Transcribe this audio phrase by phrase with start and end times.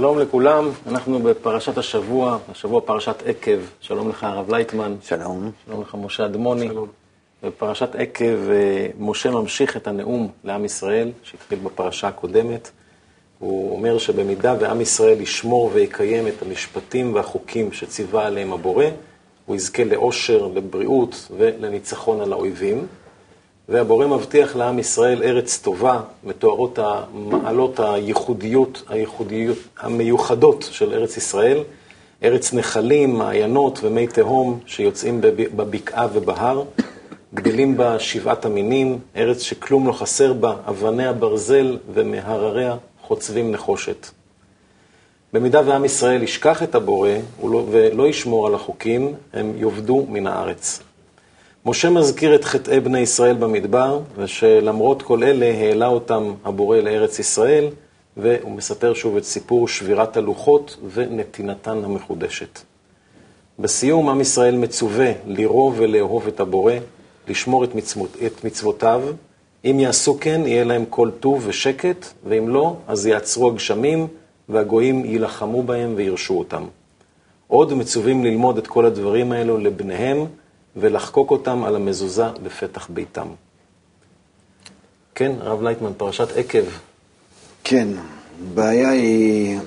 [0.00, 3.58] שלום לכולם, אנחנו בפרשת השבוע, השבוע פרשת עקב.
[3.80, 4.96] שלום לך הרב לייטמן.
[5.02, 5.50] שלום.
[5.66, 6.68] שלום לך משה אדמוני.
[6.68, 6.88] שלום.
[7.42, 12.70] בפרשת עקב אה, משה ממשיך את הנאום לעם ישראל, שהתחיל בפרשה הקודמת.
[13.38, 18.86] הוא אומר שבמידה ועם ישראל ישמור ויקיים את המשפטים והחוקים שציווה עליהם הבורא,
[19.46, 22.86] הוא יזכה לאושר, לבריאות ולניצחון על האויבים.
[23.70, 31.58] והבורא מבטיח לעם ישראל ארץ טובה, מתוארות המעלות הייחודיות, הייחודיות המיוחדות של ארץ ישראל,
[32.22, 36.64] ארץ נחלים, מעיינות ומי תהום שיוצאים בבקעה ובהר,
[37.34, 44.06] גדלים בה שבעת המינים, ארץ שכלום לא חסר בה, אבניה ברזל ומהרריה חוצבים נחושת.
[45.32, 47.10] במידה ועם ישראל ישכח את הבורא
[47.70, 50.82] ולא ישמור על החוקים, הם יאבדו מן הארץ.
[51.66, 57.68] משה מזכיר את חטאי בני ישראל במדבר, ושלמרות כל אלה העלה אותם הבורא לארץ ישראל,
[58.16, 62.60] והוא מספר שוב את סיפור שבירת הלוחות ונתינתן המחודשת.
[63.58, 66.74] בסיום, עם ישראל מצווה לרוא ולאהוב את הבורא,
[67.28, 69.02] לשמור את, מצוות, את מצוותיו.
[69.64, 74.06] אם יעשו כן, יהיה להם כל טוב ושקט, ואם לא, אז יעצרו הגשמים,
[74.48, 76.64] והגויים יילחמו בהם וירשו אותם.
[77.48, 80.26] עוד מצווים ללמוד את כל הדברים האלו לבניהם,
[80.76, 83.28] ולחקוק אותם על המזוזה בפתח ביתם.
[85.14, 86.64] כן, הרב לייטמן, פרשת עקב.
[87.64, 87.88] כן,
[88.54, 89.58] בעיה היא,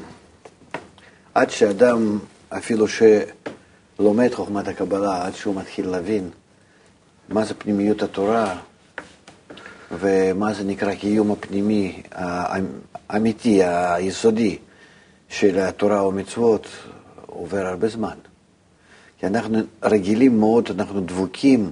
[1.34, 6.30] עד שאדם, אפילו שלומד חוכמת הקבלה, עד שהוא מתחיל להבין
[7.30, 8.60] מה זה פנימיות התורה
[9.92, 14.58] ומה זה נקרא קיום הפנימי האמיתי, היסודי
[15.30, 16.68] של התורה ומצוות,
[17.26, 18.18] עובר הרבה זמן.
[19.24, 21.72] כי אנחנו רגילים מאוד, אנחנו דבוקים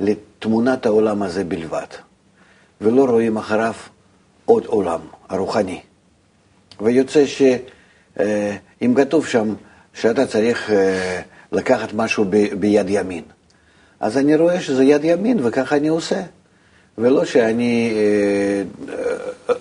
[0.00, 1.86] לתמונת העולם הזה בלבד,
[2.80, 3.74] ולא רואים אחריו
[4.44, 5.80] עוד עולם, הרוחני.
[6.80, 7.60] ויוצא שאם
[8.82, 9.54] אה, כתוב שם
[9.94, 11.20] שאתה צריך אה,
[11.52, 13.24] לקחת משהו ב, ביד ימין,
[14.00, 16.22] אז אני רואה שזה יד ימין וככה אני עושה.
[16.98, 18.62] ולא שאני אה,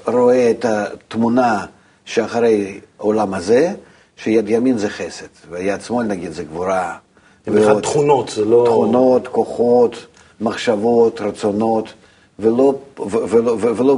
[0.08, 1.66] רואה את התמונה
[2.06, 3.74] שאחרי העולם הזה,
[4.18, 6.98] שיד ימין זה חסד, ויד שמאל נגיד זה גבורה,
[7.46, 8.64] זה בכלל תכונות, זה לא...
[8.68, 10.06] תכונות, כוחות,
[10.42, 11.94] מחשבות, רצונות,
[12.40, 12.76] ולא,
[13.10, 13.98] ולא, ולא, ולא,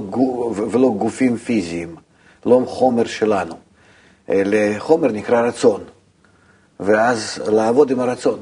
[0.72, 1.96] ולא גופים פיזיים,
[2.46, 3.56] לא חומר שלנו.
[4.30, 5.84] לחומר נקרא רצון,
[6.80, 8.40] ואז לעבוד עם הרצון.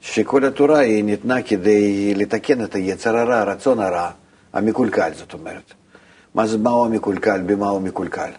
[0.00, 4.10] שכל התורה היא ניתנה כדי לתקן את היצר הרע, הרצון הרע,
[4.52, 5.72] המקולקל, זאת אומרת.
[6.34, 8.30] מה זה, מהו המקולקל, במה הוא מקולקל?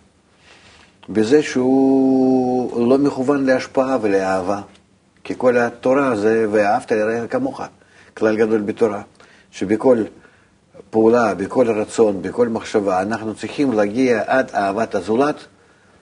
[1.10, 4.62] בזה שהוא לא מכוון להשפעה ולאהבה.
[5.30, 7.62] כי כל התורה זה ואהבת לרעך כמוך,
[8.14, 9.02] כלל גדול בתורה,
[9.52, 10.04] שבכל
[10.90, 15.36] פעולה, בכל רצון, בכל מחשבה, אנחנו צריכים להגיע עד אהבת הזולת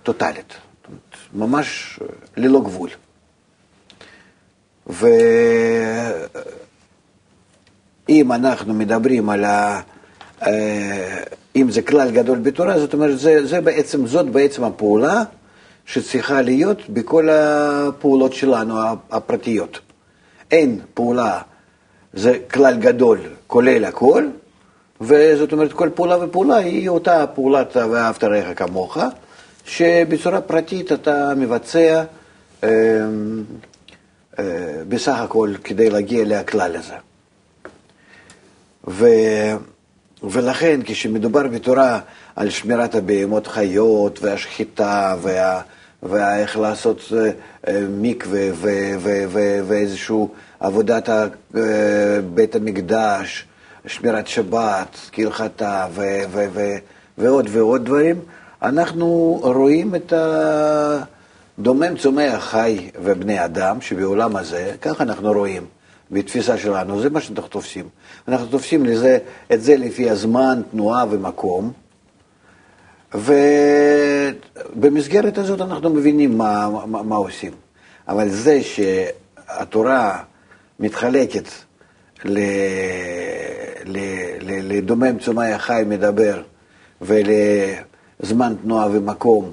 [0.03, 0.53] טוטאלית,
[1.33, 1.99] ממש
[2.37, 2.89] ללא גבול.
[8.07, 9.81] ואם אנחנו מדברים על ה...
[10.47, 11.23] אה,
[11.55, 15.23] אם זה כלל גדול בתורה, זאת אומרת, זה, זה בעצם, זאת בעצם הפעולה
[15.87, 18.75] שצריכה להיות בכל הפעולות שלנו
[19.11, 19.79] הפרטיות.
[20.51, 21.41] אין פעולה,
[22.13, 24.27] זה כלל גדול, כולל הכל,
[25.01, 28.97] וזאת אומרת, כל פעולה ופעולה היא אותה פעולת ואהבת רעך כמוך,
[29.65, 32.03] שבצורה פרטית אתה מבצע
[32.63, 32.69] אה,
[34.39, 34.45] אה,
[34.87, 36.95] בסך הכל כדי להגיע לכלל הזה.
[38.87, 39.07] ו,
[40.23, 41.99] ולכן כשמדובר בתורה
[42.35, 45.61] על שמירת הבהמות חיות והשחיטה וה...
[46.03, 47.31] ואיך לעשות אה,
[47.67, 48.49] אה, מקווה
[49.67, 50.25] ואיזושהי
[50.59, 51.25] עבודת אה,
[52.33, 53.45] בית המקדש,
[53.85, 55.87] שמירת שבת, כהלכתה
[57.17, 58.19] ועוד ועוד דברים,
[58.61, 60.13] אנחנו רואים את
[61.57, 65.65] הדומם צומח חי ובני אדם שבעולם הזה, ככה אנחנו רואים.
[66.11, 67.85] בתפיסה שלנו, זה מה שאנחנו תופסים.
[68.27, 69.17] אנחנו תופסים לזה,
[69.53, 71.71] את זה לפי הזמן, תנועה ומקום,
[74.75, 77.51] ובמסגרת הזאת אנחנו מבינים מה, מה, מה עושים.
[78.07, 80.23] אבל זה שהתורה
[80.79, 81.49] מתחלקת
[82.25, 82.39] ל,
[83.85, 83.97] ל,
[84.41, 86.41] ל, לדומם צומח חי מדבר
[87.01, 89.51] ולזמן תנועה ומקום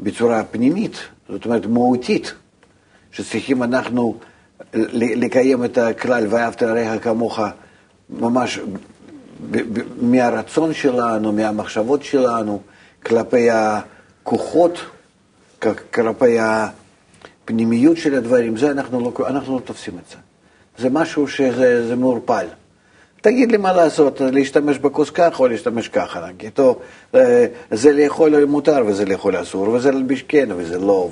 [0.00, 0.96] בצורה פנימית,
[1.28, 2.34] זאת אומרת מהותית,
[3.12, 4.14] שצריכים אנחנו
[4.94, 7.40] לקיים את הכלל ואהבת לרעך כמוך
[8.10, 8.60] ממש
[10.00, 12.60] מהרצון שלנו, מהמחשבות שלנו,
[13.06, 14.78] כלפי הכוחות,
[15.90, 20.16] כלפי הפנימיות של הדברים, זה אנחנו לא, אנחנו לא תופסים את זה.
[20.78, 22.46] זה משהו שזה מעורפל.
[23.20, 26.76] תגיד לי מה לעשות, להשתמש בכוס ככה או להשתמש ככה, נגיד, או
[27.14, 31.10] אה, זה לאכול מותר וזה לאכול אסור, וזה להלביש כן וזה לא,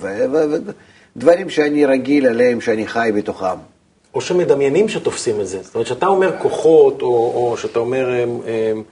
[1.16, 3.56] ודברים שאני רגיל עליהם, שאני חי בתוכם.
[4.14, 5.62] או שמדמיינים שתופסים את זה.
[5.62, 8.82] זאת אומרת, כשאתה אומר כוחות, או, או שאתה אומר הם, הם, הם,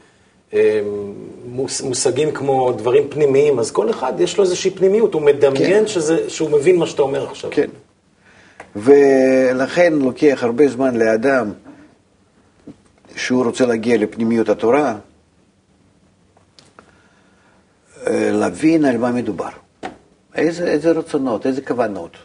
[1.85, 5.87] מושגים כמו דברים פנימיים, אז כל אחד יש לו איזושהי פנימיות, הוא מדמיין כן.
[5.87, 7.51] שזה, שהוא מבין מה שאתה אומר עכשיו.
[7.53, 7.71] כן.
[8.77, 11.53] ולכן לוקח הרבה זמן לאדם
[13.17, 14.97] שהוא רוצה להגיע לפנימיות התורה,
[18.07, 19.49] אה, להבין על מה מדובר.
[20.35, 22.17] איזה, איזה רצונות, איזה כוונות.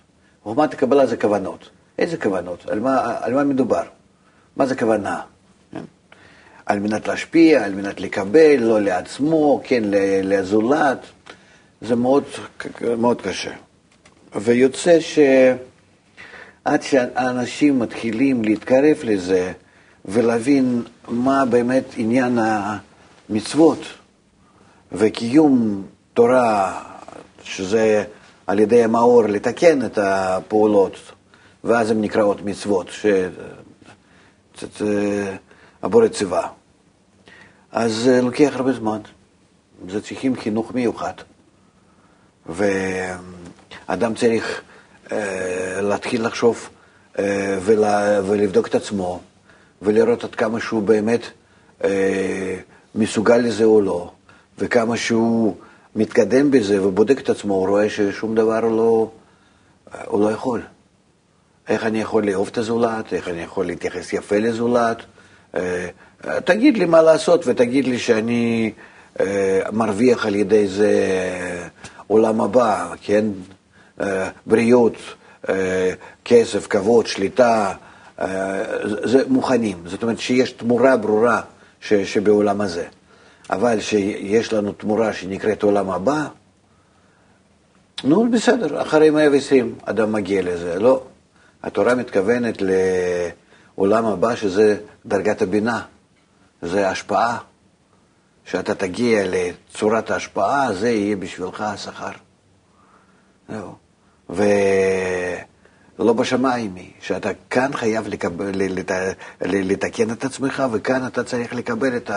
[0.43, 1.69] חוכמת הקבלה זה כוונות.
[1.99, 2.69] איזה כוונות?
[2.69, 3.83] על מה, על מה מדובר?
[4.55, 5.21] מה זה כוונה?
[6.65, 9.83] על מנת להשפיע, על מנת לקבל, לא לעצמו, כן,
[10.23, 10.97] לזולת.
[11.81, 12.23] זה מאוד,
[12.97, 13.51] מאוד קשה.
[14.35, 19.51] ויוצא שעד שאנשים מתחילים להתקרב לזה
[20.05, 22.39] ולהבין מה באמת עניין
[23.29, 23.79] המצוות
[24.91, 25.83] וקיום
[26.13, 26.81] תורה,
[27.43, 28.03] שזה
[28.47, 30.97] על ידי המאור לתקן את הפעולות,
[31.63, 32.89] ואז הן נקראות מצוות,
[35.85, 36.47] שהבורא ציווה.
[37.71, 38.99] אז זה לוקח הרבה זמן.
[39.89, 41.13] זה צריכים חינוך מיוחד.
[42.45, 44.61] ואדם צריך
[45.11, 46.69] אה, להתחיל לחשוב
[47.19, 49.19] אה, ולה, ולבדוק את עצמו,
[49.81, 51.21] ולראות עד כמה שהוא באמת
[51.83, 52.57] אה,
[52.95, 54.11] מסוגל לזה או לא,
[54.57, 55.55] וכמה שהוא
[55.95, 59.11] מתקדם בזה ובודק את עצמו, הוא רואה ששום דבר הוא לא,
[60.05, 60.61] הוא לא יכול.
[61.67, 65.05] איך אני יכול לאהוב את הזולת, איך אני יכול להתייחס יפה לזולת.
[65.55, 65.87] אה,
[66.41, 68.71] תגיד לי מה לעשות ותגיד לי שאני
[69.19, 70.93] אה, מרוויח על ידי זה
[72.07, 73.25] עולם הבא, כן?
[74.01, 74.95] אה, בריאות,
[76.25, 77.73] כסף, כבוד, שליטה,
[79.03, 79.77] זה מוכנים.
[79.85, 81.41] זאת אומרת שיש תמורה ברורה
[81.81, 82.85] שבעולם הזה.
[83.49, 86.27] אבל שיש לנו תמורה שנקראת עולם הבא,
[88.03, 91.03] נו, בסדר, אחרי 120 אדם מגיע לזה, לא.
[91.63, 92.61] התורה מתכוונת
[93.77, 95.81] לעולם הבא שזה דרגת הבינה,
[96.61, 97.37] זה השפעה.
[98.45, 102.11] שאתה תגיע לצורת ההשפעה, זה יהיה בשבילך השכר.
[103.49, 103.75] זהו.
[104.29, 108.91] ולא בשמיים היא, שאתה כאן חייב לקבל, לת,
[109.41, 112.11] לתקן את עצמך, וכאן אתה צריך לקבל את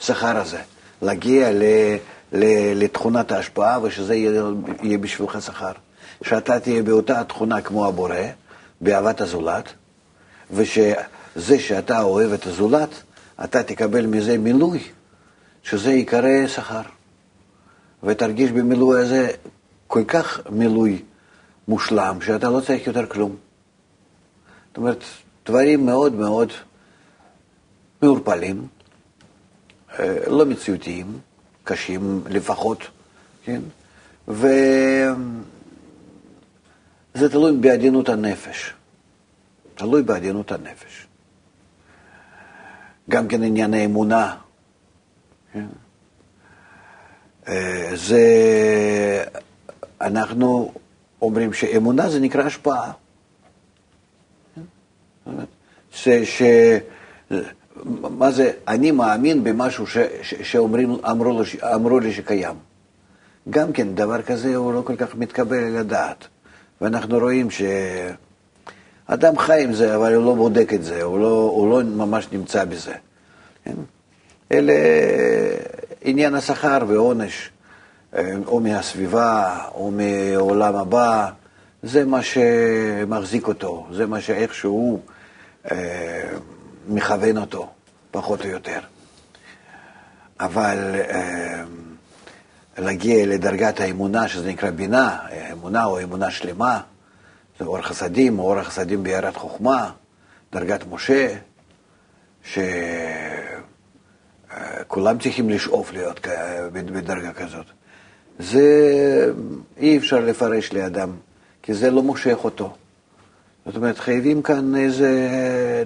[0.00, 0.60] השכר הזה.
[1.02, 1.62] להגיע ל,
[2.32, 2.44] ל,
[2.84, 4.42] לתכונת ההשפעה, ושזה יהיה,
[4.82, 5.72] יהיה בשבילך שכר.
[6.22, 8.16] שאתה תהיה באותה תכונה כמו הבורא,
[8.80, 9.72] באהבת הזולת,
[10.50, 13.02] ושזה שאתה אוהב את הזולת,
[13.44, 14.82] אתה תקבל מזה מילוי,
[15.62, 16.82] שזה ייקרא שכר.
[18.02, 19.30] ותרגיש במילוי הזה
[19.86, 21.02] כל כך מילוי
[21.68, 23.36] מושלם, שאתה לא צריך יותר כלום.
[24.68, 25.04] זאת אומרת,
[25.46, 26.52] דברים מאוד מאוד
[28.02, 28.66] מעורפלים,
[29.98, 31.18] אה, לא מציאותיים,
[31.64, 32.78] קשים לפחות,
[33.44, 33.60] כן?
[34.28, 34.48] ו...
[37.14, 38.72] זה תלוי בעדינות הנפש.
[39.74, 41.06] תלוי בעדינות הנפש.
[43.10, 44.36] גם כן ענייני אמונה.
[45.52, 45.66] כן?
[47.48, 48.24] אה, זה,
[50.00, 50.72] אנחנו
[51.22, 52.92] אומרים שאמונה זה נקרא השפעה.
[55.90, 56.42] ש, ש,
[58.00, 61.42] מה זה, אני מאמין במשהו ש, ש, שאומרים, אמרו,
[61.74, 62.56] אמרו לי שקיים.
[63.50, 66.26] גם כן, דבר כזה הוא לא כל כך מתקבל על הדעת.
[66.80, 67.50] ואנחנו רואים
[69.08, 72.28] שאדם חי עם זה, אבל הוא לא בודק את זה, הוא לא, הוא לא ממש
[72.32, 72.94] נמצא בזה.
[73.64, 73.74] כן?
[74.52, 74.72] אלה
[76.02, 77.50] עניין השכר ועונש,
[78.46, 81.30] או מהסביבה, או מעולם הבא,
[81.82, 85.00] זה מה שמחזיק אותו, זה מה שאיכשהו
[85.70, 86.30] אה,
[86.88, 87.68] מכוון אותו,
[88.10, 88.80] פחות או יותר.
[90.40, 91.62] אבל אה,
[92.78, 95.18] להגיע לדרגת האמונה, שזה נקרא בינה,
[95.52, 96.80] אמונה או אמונה שלמה,
[97.58, 99.90] זה אור חסדים, אור החסדים בהערת חוכמה,
[100.52, 101.34] דרגת משה,
[104.84, 106.20] שכולם צריכים לשאוף להיות
[106.72, 107.66] בדרגה כזאת.
[108.38, 108.62] זה
[109.76, 111.10] אי אפשר לפרש לאדם,
[111.62, 112.74] כי זה לא מושך אותו.
[113.66, 115.06] זאת אומרת, חייבים כאן איזו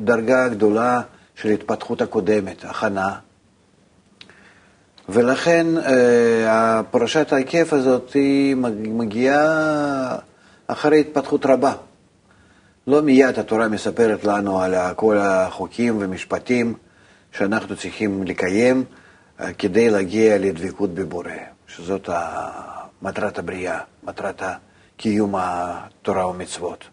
[0.01, 1.03] דרגה גדולה
[1.35, 3.15] של התפתחות הקודמת, הכנה.
[5.09, 8.57] ולכן אה, פרשת ההיקף הזאת היא
[8.89, 10.17] מגיעה
[10.71, 11.75] אחרי התפתחות רבה.
[12.87, 16.75] לא מיד התורה מספרת לנו על כל החוקים ומשפטים
[17.33, 18.85] שאנחנו צריכים לקיים
[19.41, 21.31] אה, כדי להגיע לדבקות בבורא,
[21.67, 22.09] שזאת
[23.03, 24.43] מטרת הבריאה, מטרת
[24.97, 26.85] קיום התורה ומצוות.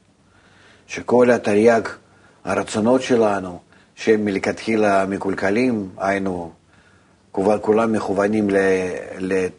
[0.87, 1.81] שכל התרי"ג
[2.45, 3.59] הרצונות שלנו
[3.95, 6.51] שהם מלכתחילה מקולקלים, היינו,
[7.31, 8.47] כולם מכוונים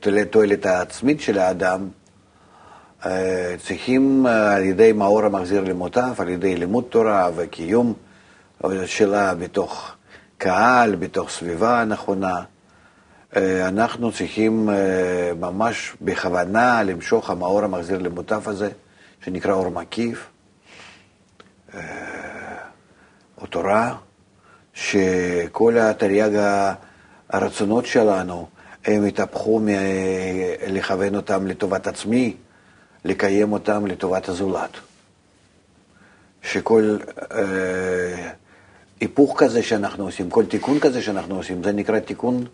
[0.06, 1.88] לתועלת העצמית של האדם,
[3.58, 7.94] צריכים אה, על ידי מאור המחזיר למוטב, על ידי לימוד תורה וקיום
[8.86, 9.94] שלה בתוך
[10.38, 12.42] קהל, בתוך סביבה נכונה,
[13.36, 14.68] אה, אנחנו צריכים
[15.40, 18.70] ממש בכוונה למשוך המאור המחזיר למוטב הזה,
[19.24, 20.26] שנקרא אור מקיף,
[23.38, 23.94] או תורה,
[24.74, 26.38] שכל התרי"ג
[27.28, 28.46] הרצונות שלנו,
[28.84, 32.36] הם התהפכו מלכוון אותם לטובת עצמי,
[33.06, 34.70] לקיים אותם לטובת הזולת.
[36.42, 36.96] שכל
[37.32, 38.30] אה,
[39.00, 42.44] היפוך כזה שאנחנו עושים, כל תיקון כזה שאנחנו עושים, זה נקרא תיקון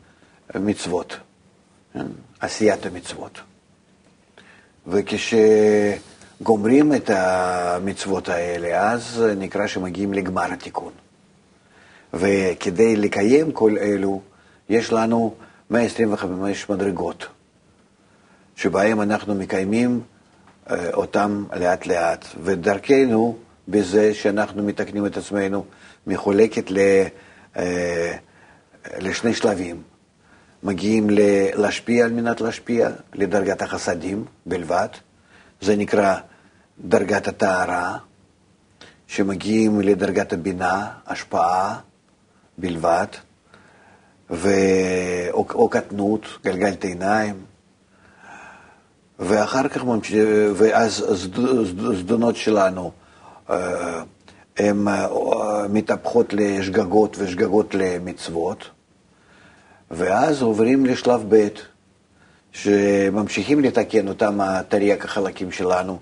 [0.54, 1.16] מצוות,
[1.92, 2.06] כן?
[2.40, 3.40] עשיית המצוות.
[4.87, 5.94] וכשגומרים
[6.94, 10.92] את המצוות האלה, אז נקרא שמגיעים לגמר התיקון.
[12.14, 14.21] וכדי לקיים כל אלו,
[14.68, 15.35] יש לנו
[15.71, 17.26] 125 מדרגות,
[18.56, 20.00] שבהם אנחנו מקיימים
[20.71, 23.38] אותם לאט לאט, ודרכנו,
[23.69, 25.64] בזה שאנחנו מתקנים את עצמנו,
[26.07, 26.78] מחולקת ל,
[27.57, 28.16] אה,
[28.99, 29.83] לשני שלבים.
[30.62, 31.07] מגיעים
[31.54, 34.88] להשפיע על מנת להשפיע, לדרגת החסדים בלבד,
[35.61, 36.16] זה נקרא
[36.81, 37.97] דרגת הטהרה,
[39.07, 41.78] שמגיעים לדרגת הבינה, השפעה
[42.59, 43.07] בלבד,
[44.31, 44.49] ו...
[45.31, 47.35] או, או קטנות, גלגלת עיניים,
[49.19, 49.85] ואחר כך,
[50.54, 51.04] ואז
[51.78, 52.90] הזדונות שלנו
[53.50, 54.02] אה,
[54.57, 55.09] הן אה,
[55.69, 58.71] מתהפכות לשגגות ושגגות למצוות,
[59.90, 61.49] ואז עוברים לשלב ב',
[62.52, 65.99] שממשיכים לתקן אותם התרי"ג החלקים שלנו,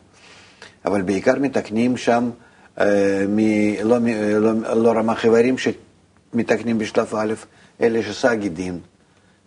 [0.85, 2.31] אבל בעיקר מתקנים שם
[2.81, 3.39] אה, מ,
[3.85, 3.99] לא,
[4.39, 7.35] לא, לא רמ"ח איברים שמתקנים בשלב א',
[7.81, 8.79] אלא שס"ג דין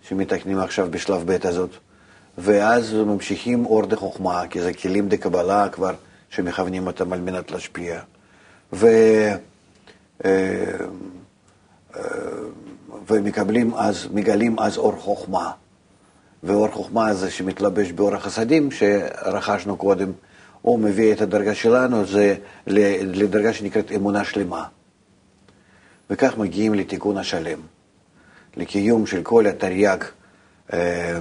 [0.08, 1.70] שמתקנים עכשיו בשלב ב' הזאת.
[2.38, 5.94] ואז ממשיכים אור דה חוכמה, כי זה כלים דה קבלה כבר,
[6.30, 8.00] שמכוונים אותם על מנת להשפיע.
[8.74, 8.88] ו...
[10.25, 10.75] אה,
[11.96, 12.02] אה,
[13.08, 15.52] ומקבלים אז, מגלים אז אור חוכמה.
[16.44, 20.12] ואור חוכמה הזה שמתלבש באור החסדים שרכשנו קודם,
[20.62, 22.36] הוא מביא את הדרגה שלנו זה
[22.68, 24.66] לדרגה שנקראת אמונה שלמה.
[26.10, 27.60] וכך מגיעים לתיקון השלם,
[28.58, 29.98] לקיום של כל התרי"ג
[30.74, 31.20] אה,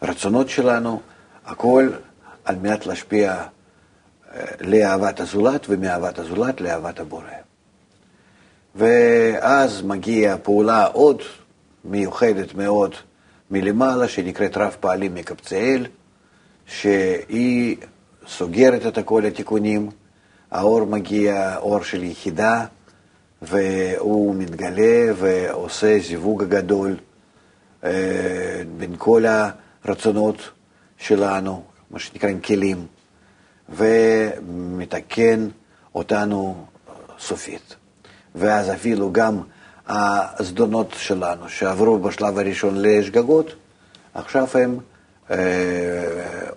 [0.00, 1.00] הרצונות שלנו,
[1.46, 1.88] הכל
[2.44, 3.32] על מנת להשפיע
[4.34, 7.24] אה, לאהבת הזולת ומאהבת הזולת לאהבת הבורא.
[8.74, 11.22] ואז מגיעה פעולה עוד
[11.84, 12.94] מיוחדת מאוד
[13.50, 15.86] מלמעלה, שנקראת רב פעלים מקבצאל,
[16.66, 17.76] שהיא
[18.28, 19.90] סוגרת את כל התיקונים,
[20.50, 22.64] האור מגיע, אור של יחידה,
[23.42, 26.96] והוא מתגלה ועושה זיווג גדול
[27.84, 29.50] אה, בין כל ה...
[29.86, 30.50] הרצונות
[30.98, 32.86] שלנו, מה שנקרא עם כלים,
[33.68, 35.48] ומתקן
[35.94, 36.66] אותנו
[37.18, 37.76] סופית.
[38.34, 39.40] ואז אפילו גם
[39.88, 43.54] הזדונות שלנו, שעברו בשלב הראשון לשגגות,
[44.14, 44.78] עכשיו הם
[45.30, 45.36] אה,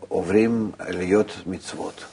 [0.07, 2.05] עוברים להיות מצוות.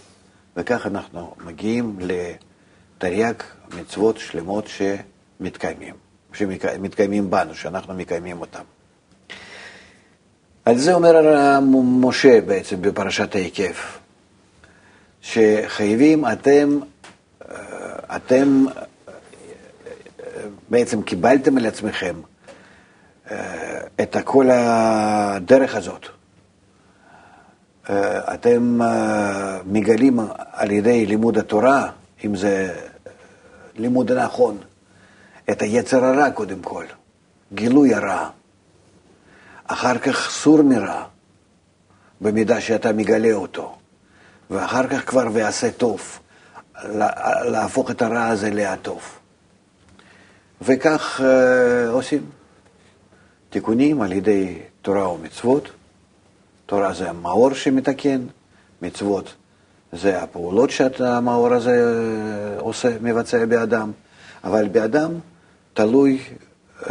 [0.56, 3.34] וכך אנחנו מגיעים לתרי"ג
[3.80, 5.94] מצוות שלמות שמתקיימים,
[6.32, 8.62] שמתקיימים בנו, שאנחנו מקיימים אותם.
[10.66, 11.14] על זה אומר
[11.82, 13.98] משה בעצם בפרשת ההיקף,
[15.20, 16.78] שחייבים אתם,
[18.16, 18.64] אתם
[20.68, 22.14] בעצם קיבלתם על עצמכם
[24.00, 26.06] את כל הדרך הזאת.
[28.34, 28.80] אתם
[29.66, 30.18] מגלים
[30.52, 31.90] על ידי לימוד התורה,
[32.24, 32.74] אם זה
[33.76, 34.58] לימוד הנכון,
[35.50, 36.84] את היצר הרע קודם כל,
[37.52, 38.28] גילוי הרע.
[39.66, 41.04] אחר כך סור מרע,
[42.20, 43.76] במידה שאתה מגלה אותו,
[44.50, 46.18] ואחר כך כבר ועשה טוב,
[47.44, 49.00] להפוך את הרע הזה להטוב.
[50.62, 52.26] וכך uh, עושים
[53.50, 55.68] תיקונים על ידי תורה ומצוות.
[56.66, 58.26] תורה זה המאור שמתקן,
[58.82, 59.34] מצוות
[59.92, 63.92] זה הפעולות שהמאור הזה אה, עושה, מבצע באדם,
[64.44, 65.12] אבל באדם
[65.74, 66.18] תלוי
[66.80, 66.86] uh,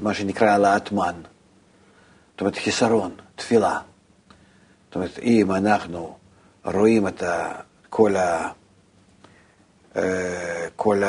[0.00, 1.14] מה שנקרא העלאת מן.
[2.42, 3.78] אומרת חיסרון, תפילה.
[4.86, 6.16] זאת אומרת, אם אנחנו
[6.64, 7.22] רואים את
[7.90, 8.48] כל ה...
[9.96, 11.02] אה, כל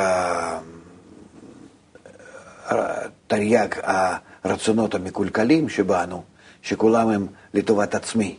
[2.66, 6.22] התרי"ג הרצונות המקולקלים שבנו,
[6.62, 8.36] שכולם הם לטובת עצמי,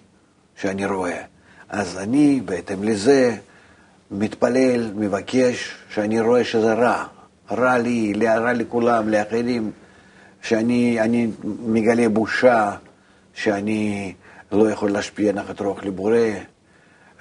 [0.55, 1.21] שאני רואה.
[1.69, 3.37] אז אני בהתאם לזה
[4.11, 7.05] מתפלל, מבקש, שאני רואה שזה רע,
[7.51, 9.71] רע לי, רע לכולם, לאחרים,
[10.41, 12.75] שאני אני מגלה בושה,
[13.35, 14.13] שאני
[14.51, 16.17] לא יכול להשפיע נחת רוח לבורא,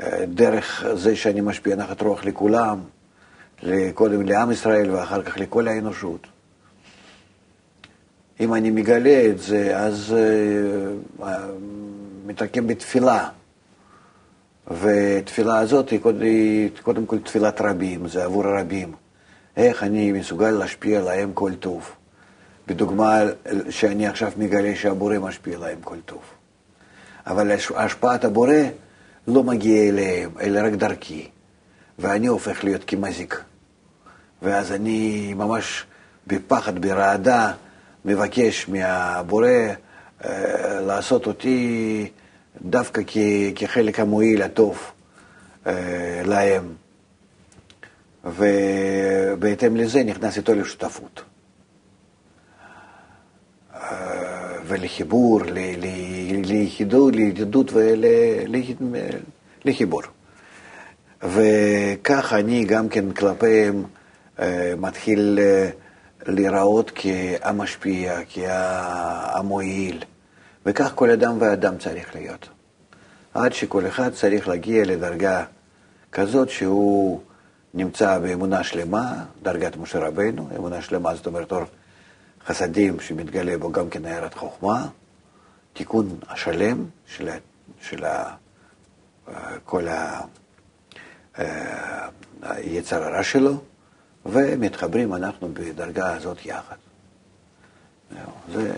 [0.00, 2.80] אה, דרך זה שאני משפיע נחת רוח לכולם,
[3.94, 6.26] קודם לעם ישראל ואחר כך לכל האנושות.
[8.40, 10.14] אם אני מגלה את זה, אז
[11.20, 11.24] uh,
[12.26, 13.28] מתרקם בתפילה.
[14.80, 18.92] ותפילה הזאת היא קודם, היא קודם כל תפילת רבים, זה עבור הרבים.
[19.56, 21.90] איך אני מסוגל להשפיע להם כל טוב.
[22.68, 23.20] בדוגמה
[23.70, 26.22] שאני עכשיו מגלה שהבורא משפיע להם כל טוב.
[27.26, 28.56] אבל השפעת הבורא
[29.28, 31.28] לא מגיעה אליהם, אלא רק דרכי.
[31.98, 33.40] ואני הופך להיות כמזיק.
[34.42, 35.84] ואז אני ממש
[36.26, 37.52] בפחד, ברעדה,
[38.04, 39.48] מבקש מהבורא
[40.24, 42.08] אה, לעשות אותי
[42.62, 43.18] דווקא כ,
[43.54, 44.78] כחלק המועיל הטוב
[45.66, 46.74] אה, להם.
[48.24, 51.22] ובהתאם לזה נכנס איתו לשותפות.
[53.74, 55.40] אה, ולחיבור,
[56.44, 57.72] ליחידות, לידידות
[59.64, 60.02] ולחיבור.
[61.22, 63.84] וכך אני גם כן כלפיהם
[64.78, 65.38] מתחיל
[66.26, 70.04] להיראות כהמשפיע, כהמועיל,
[70.66, 72.48] וכך כל אדם ואדם צריך להיות.
[73.34, 75.44] עד שכל אחד צריך להגיע לדרגה
[76.12, 77.20] כזאת שהוא
[77.74, 81.64] נמצא באמונה שלמה, דרגת משה רבנו, אמונה שלמה זאת אומרת אור
[82.46, 84.86] חסדים שמתגלה בו גם כן הערת חוכמה,
[85.72, 87.28] תיקון השלם של,
[87.80, 88.34] של ה,
[89.64, 89.86] כל
[92.42, 93.60] היצר הרע שלו,
[94.26, 96.76] ומתחברים אנחנו בדרגה הזאת יחד.
[98.52, 98.72] זה,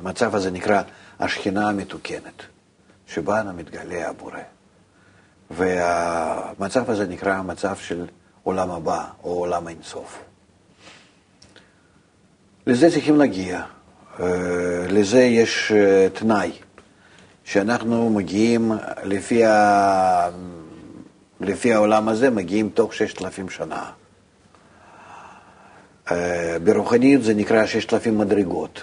[0.00, 0.82] המצב הזה נקרא
[1.20, 2.42] השכינה המתוקנת,
[3.06, 4.38] שבה אנו מתגלה הבורא.
[5.50, 8.06] והמצב הזה נקרא המצב של
[8.42, 10.22] עולם הבא, או עולם האינסוף.
[12.66, 13.62] לזה צריכים להגיע.
[14.20, 14.26] אה,
[14.88, 16.52] לזה יש אה, תנאי,
[17.44, 20.28] שאנחנו מגיעים לפי ה...
[21.40, 23.90] לפי העולם הזה מגיעים תוך ששת אלפים שנה.
[26.10, 28.82] אה, ברוחניות זה נקרא ששת אלפים מדרגות,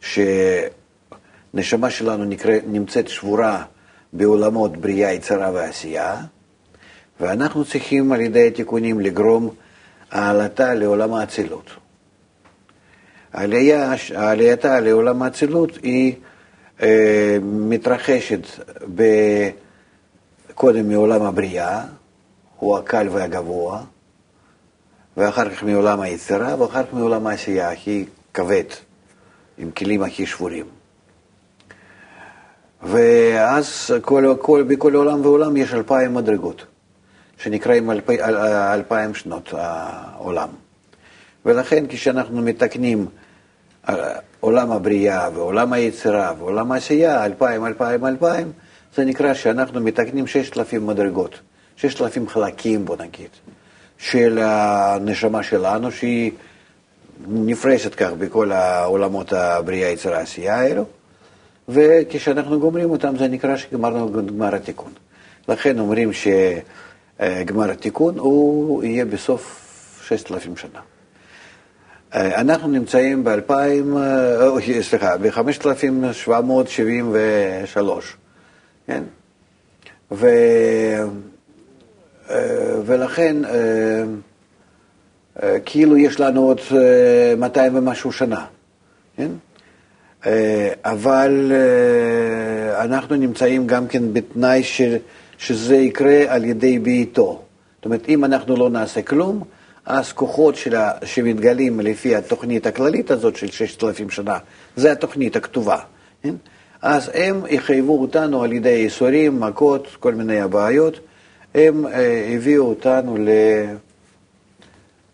[0.00, 3.64] שנשמה שלנו נקרא, נמצאת שבורה
[4.12, 6.16] בעולמות בריאה, יצרה ועשייה,
[7.20, 9.54] ואנחנו צריכים על ידי התיקונים לגרום
[10.10, 11.79] העלתה לעולם האצילות.
[13.32, 16.14] העלייה, העלייתה לעולם האצילות היא
[16.82, 18.46] אה, מתרחשת
[18.94, 19.02] ב...
[20.54, 21.82] קודם מעולם הבריאה,
[22.56, 23.82] הוא הקל והגבוה,
[25.16, 28.64] ואחר כך מעולם היצירה, ואחר כך מעולם העשייה הכי כבד,
[29.58, 30.66] עם כלים הכי שבורים.
[32.82, 36.64] ואז כל, כל, בכל עולם ועולם יש אלפיים מדרגות,
[37.38, 38.36] שנקראים אלפי, אל,
[38.74, 40.48] אלפיים שנות העולם.
[41.46, 43.19] ולכן כשאנחנו מתקנים אה,
[44.40, 48.52] עולם הבריאה ועולם היצירה ועולם העשייה, אלפיים, אלפיים, אלפיים,
[48.94, 51.40] זה נקרא שאנחנו מתקנים ששת אלפים מדרגות,
[51.76, 53.28] ששת אלפים חלקים, בוא נגיד,
[53.98, 56.32] של הנשמה שלנו, שהיא
[57.28, 60.84] נפרסת כך בכל העולמות הבריאה, יצירה, עשייה האלו,
[61.68, 64.92] וכשאנחנו גומרים אותם זה נקרא שגמרנו גמר התיקון.
[65.48, 69.66] לכן אומרים שגמר התיקון הוא יהיה בסוף
[70.04, 70.80] ששת אלפים שנה.
[72.14, 73.52] אנחנו נמצאים ב-2000,
[74.82, 77.80] סליחה, ב-5773.
[78.86, 79.02] כן?
[80.12, 80.26] ו,
[82.30, 82.36] אה,
[82.86, 83.50] ולכן אה,
[85.42, 86.60] אה, כאילו יש לנו עוד
[87.38, 88.44] 200 ומשהו שנה,
[89.16, 89.30] כן?
[90.84, 91.52] אבל
[92.80, 94.82] אנחנו נמצאים גם כן בתנאי ש,
[95.38, 97.42] שזה יקרה על ידי בעיתו.
[97.76, 99.42] זאת אומרת, אם אנחנו לא נעשה כלום,
[99.86, 104.38] אז כוחות שלה, שמתגלים לפי התוכנית הכללית הזאת של 6,000 שנה,
[104.76, 105.78] זה התוכנית הכתובה.
[106.22, 106.34] כן?
[106.82, 111.00] אז הם יחייבו אותנו על ידי ייסורים, מכות, כל מיני הבעיות,
[111.54, 113.28] הם אה, הביאו אותנו ל,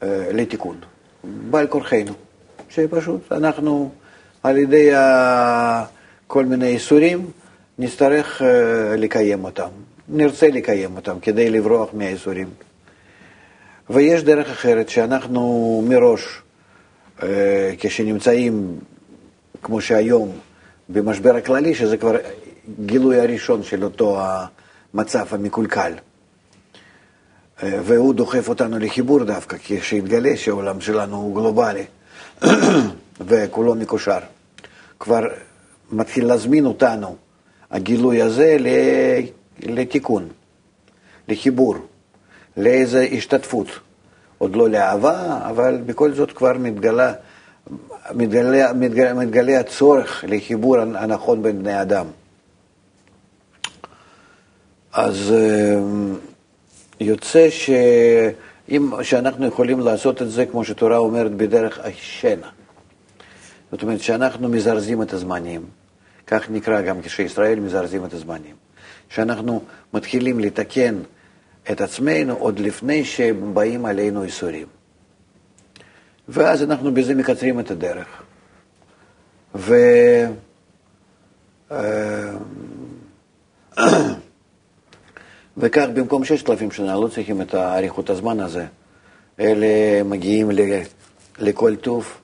[0.03, 0.77] אה, לתיקון,
[1.25, 2.13] בעל כורחנו,
[2.69, 3.91] שפשוט אנחנו
[4.43, 5.85] על ידי ה,
[6.27, 7.31] כל מיני ייסורים
[7.79, 9.69] נצטרך אה, לקיים אותם,
[10.09, 12.49] נרצה לקיים אותם כדי לברוח מהייסורים.
[13.91, 16.43] ויש דרך אחרת שאנחנו מראש,
[17.79, 18.79] כשנמצאים,
[19.63, 20.33] כמו שהיום,
[20.89, 22.17] במשבר הכללי, שזה כבר
[22.87, 24.19] גילוי הראשון של אותו
[24.95, 25.93] המצב המקולקל.
[27.63, 31.85] אה, והוא דוחף אותנו לחיבור דווקא, כי שהתגלה שהעולם שלנו הוא גלובלי
[33.29, 34.19] וכולו מקושר.
[35.01, 35.23] כבר
[35.93, 37.17] מתחיל להזמין אותנו,
[37.71, 38.57] הגילוי הזה,
[39.61, 40.29] לתיקון,
[41.29, 41.75] לחיבור,
[42.57, 43.67] לאיזו השתתפות
[44.39, 47.13] עוד לא לאהבה, אבל בכל זאת כבר מתגלה,
[48.15, 52.07] מתגלה, מתגלה, מתגלה הצורך לחיבור הנכון בין בני אדם.
[54.93, 55.81] אז אה,
[57.01, 62.49] יוצא שאם, שאנחנו יכולים לעשות את זה, כמו שתורה אומרת, בדרך השינה.
[63.73, 65.63] זאת אומרת שאנחנו מזרזים את הזמנים,
[66.27, 68.55] כך נקרא גם כשישראל מזרזים את הזמנים.
[69.09, 69.63] שאנחנו
[69.95, 70.95] מתחילים לתקן
[71.71, 74.67] את עצמנו עוד לפני שבאים עלינו איסורים.
[76.29, 78.23] ואז אנחנו בזה מקצרים את הדרך.
[79.55, 79.75] ו...
[81.73, 82.33] אה,
[85.57, 88.67] וכך במקום ששת אלפים שנה לא צריכים את אריכות הזמן הזה,
[89.41, 90.51] אלה מגיעים
[91.39, 92.21] לכל טוב,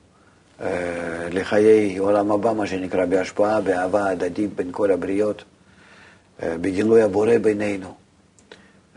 [0.61, 5.45] אה, לחיי עולם הבא, מה שנקרא, בהשפעה, באהבה הדדית בין כל הבריות,
[6.43, 8.02] אה, בגילוי הבורא בינינו.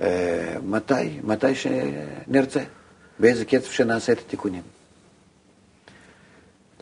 [0.01, 1.19] אה, מתי?
[1.23, 2.59] מתי שנרצה,
[3.19, 4.61] באיזה קצב שנעשה את התיקונים.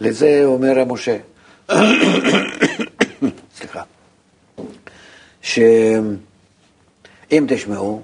[0.01, 1.17] לזה אומר המשה,
[3.57, 3.83] סליחה,
[5.41, 6.15] שאם
[7.47, 8.01] תשמעו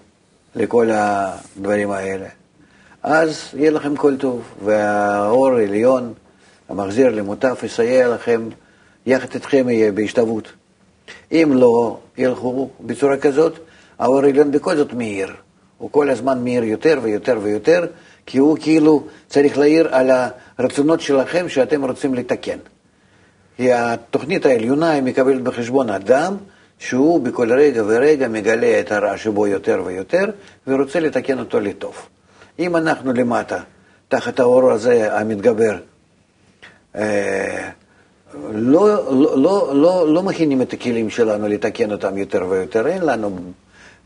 [0.55, 2.27] לכל הדברים האלה,
[3.03, 6.13] אז יהיה לכם כל טוב, והאור העליון,
[6.69, 8.49] המחזיר למוטף, יסייע לכם,
[9.05, 10.51] יחד איתכם יהיה בהשתוות.
[11.31, 13.59] אם לא ילכו בצורה כזאת,
[13.99, 15.33] האור העליון בכל זאת מאיר.
[15.77, 17.85] הוא כל הזמן מאיר יותר ויותר ויותר,
[18.25, 20.09] כי הוא כאילו צריך להעיר על
[20.57, 22.57] הרצונות שלכם שאתם רוצים לתקן.
[23.57, 26.37] כי התוכנית העליונה היא מקבלת בחשבון אדם
[26.79, 30.25] שהוא בכל רגע ורגע מגלה את הרע שבו יותר ויותר
[30.67, 31.95] ורוצה לתקן אותו לטוב.
[32.59, 33.59] אם אנחנו למטה,
[34.07, 35.77] תחת האור הזה המתגבר,
[36.95, 37.69] אה,
[38.51, 43.39] לא, לא, לא, לא, לא מכינים את הכלים שלנו לתקן אותם יותר ויותר, אין לנו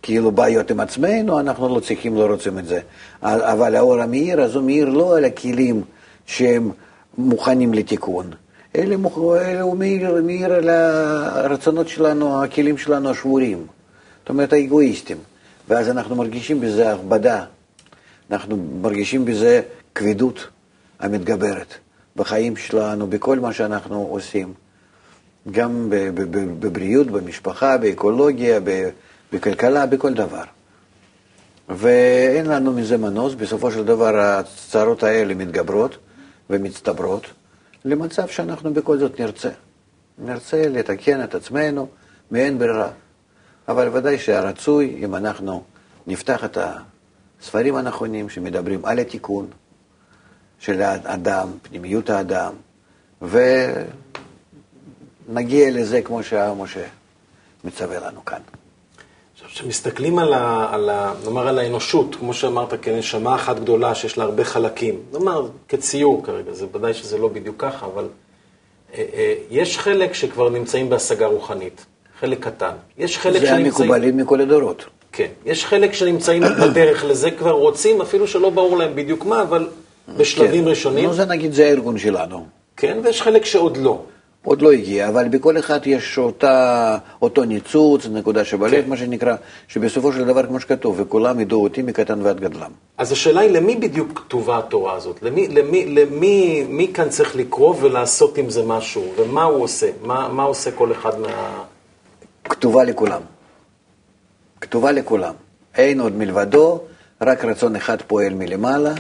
[0.04, 2.80] כאילו בעיות עם עצמנו, אנחנו לא צריכים, לא רוצים את זה.
[3.22, 5.82] אבל האור המאיר, אז הוא מאיר לא על הכלים
[6.26, 6.72] שהם
[7.18, 8.32] מוכנים לתיקון,
[8.76, 8.96] אלא,
[9.62, 13.66] הוא מאיר, מאיר על הרצונות שלנו, הכלים שלנו השבורים,
[14.20, 15.18] זאת אומרת האגואיסטים.
[15.70, 17.46] ואז אנחנו מרגישים בזה הכבדה,
[18.32, 19.62] אנחנו מרגישים בזה
[19.96, 20.48] כבדות
[21.00, 21.74] המתגברת
[22.16, 24.54] בחיים שלנו, בכל מה שאנחנו עושים.
[25.52, 25.86] גם
[26.60, 28.60] בבריאות, במשפחה, באקולוגיה,
[29.34, 30.44] בכלכלה, בכל דבר.
[31.70, 35.98] ואין לנו מזה מנוס, בסופו של דבר הצרות האלה מתגברות
[36.50, 37.26] ומצטברות
[37.86, 39.50] למצב שאנחנו בכל זאת נרצה.
[40.18, 41.88] נרצה לתקן את עצמנו
[42.32, 42.90] מאין ברירה.
[43.68, 45.64] אבל ודאי שהרצוי, אם אנחנו
[46.08, 46.58] נפתח את
[47.42, 49.48] הספרים הנכונים שמדברים על התיקון
[50.60, 52.54] של האדם, פנימיות האדם,
[55.30, 56.86] ונגיע לזה כמו שהמשה
[57.64, 58.42] מצווה לנו כאן.
[59.54, 64.24] כשמסתכלים על, ה, על, ה, נאמר, על האנושות, כמו שאמרת, כנשמה אחת גדולה שיש לה
[64.24, 68.08] הרבה חלקים, נאמר, כציור כרגע, זה ודאי שזה לא בדיוק ככה, אבל
[68.94, 71.86] אה, אה, יש חלק שכבר נמצאים בהשגה רוחנית,
[72.20, 72.72] חלק קטן.
[72.98, 73.72] יש חלק זה שנמצאים...
[73.72, 74.86] זה המקובלים מכל הדורות.
[75.12, 79.68] כן, יש חלק שנמצאים בדרך לזה, כבר רוצים, אפילו שלא ברור להם בדיוק מה, אבל
[80.18, 80.70] בשלבים כן.
[80.70, 81.06] ראשונים.
[81.06, 82.46] נו, זה נגיד, זה הארגון שלנו.
[82.78, 84.02] כן, ויש חלק שעוד לא.
[84.46, 88.90] עוד לא הגיע, אבל בכל אחד יש אותה, אותו ניצוץ, נקודה שבלב, כן.
[88.90, 89.36] מה שנקרא,
[89.68, 92.72] שבסופו של דבר, כמו שכתוב, וכולם ידעו אותי מקטן ועד גדלם.
[92.98, 95.24] אז השאלה היא, למי בדיוק כתובה התורה הזאת?
[95.24, 99.04] למי, למי, למי מי כאן צריך לקרוא ולעשות עם זה משהו?
[99.18, 99.90] ומה הוא עושה?
[100.02, 101.64] מה, מה עושה כל אחד מה...
[102.44, 103.22] כתובה לכולם.
[104.62, 105.34] כתובה לכולם.
[105.78, 106.80] אין עוד מלבדו,
[107.22, 108.94] רק רצון אחד פועל מלמעלה,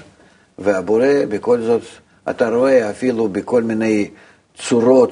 [0.59, 1.81] והבורא, בכל זאת,
[2.29, 4.09] אתה רואה אפילו בכל מיני
[4.57, 5.11] צורות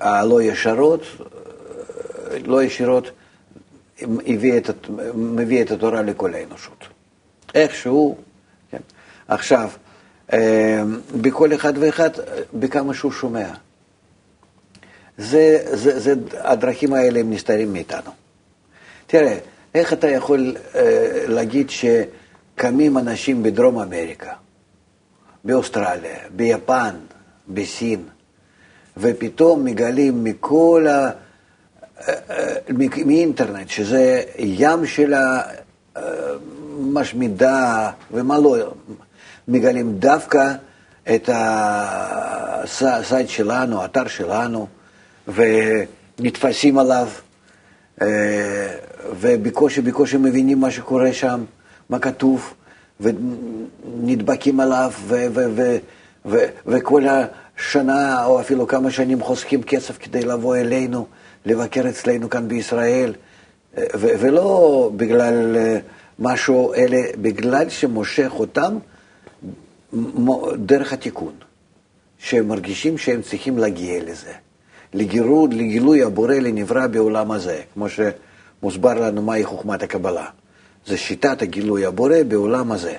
[0.00, 3.10] הלא ישרות, אה, לא ישירות,
[4.58, 6.84] את, מביא את התורה לכל האנושות.
[7.54, 8.16] איכשהו,
[8.70, 8.78] כן.
[9.28, 9.70] עכשיו,
[10.32, 10.82] אה,
[11.20, 12.10] בכל אחד ואחד,
[12.54, 13.48] בכמה שהוא שומע.
[15.18, 18.10] זה, זה, זה, הדרכים האלה הם נסתרים מאיתנו.
[19.06, 19.38] תראה,
[19.74, 20.56] איך אתה יכול
[21.28, 24.32] להגיד שקמים אנשים בדרום אמריקה,
[25.44, 26.94] באוסטרליה, ביפן,
[27.48, 28.02] בסין,
[28.96, 31.10] ופתאום מגלים מכל ה...
[32.08, 32.54] אה, אה,
[33.06, 35.14] מאינטרנט, שזה ים של
[35.96, 38.56] המשמידה ומה לא,
[39.48, 40.52] מגלים דווקא
[41.14, 44.66] את ה site שלנו, האתר שלנו,
[45.28, 47.08] ונתפסים עליו,
[48.02, 48.06] אה,
[49.20, 51.44] ובקושי בקושי מבינים מה שקורה שם,
[51.90, 52.54] מה כתוב,
[53.00, 55.26] ונדבקים עליו, ו-
[56.26, 56.46] ו-
[57.58, 61.06] השנה או אפילו כמה שנים חוסכים כסף כדי לבוא אלינו,
[61.46, 63.14] לבקר אצלנו כאן בישראל,
[63.94, 65.56] ולא בגלל
[66.18, 68.76] משהו אלה, בגלל שמושך אותם
[70.56, 71.32] דרך התיקון,
[72.18, 74.32] שהם מרגישים שהם צריכים להגיע לזה.
[74.94, 80.26] לגירוד, לגילוי הבורא לנברא בעולם הזה, כמו שמוסבר לנו מהי חוכמת הקבלה.
[80.86, 82.96] זה שיטת הגילוי הבורא בעולם הזה.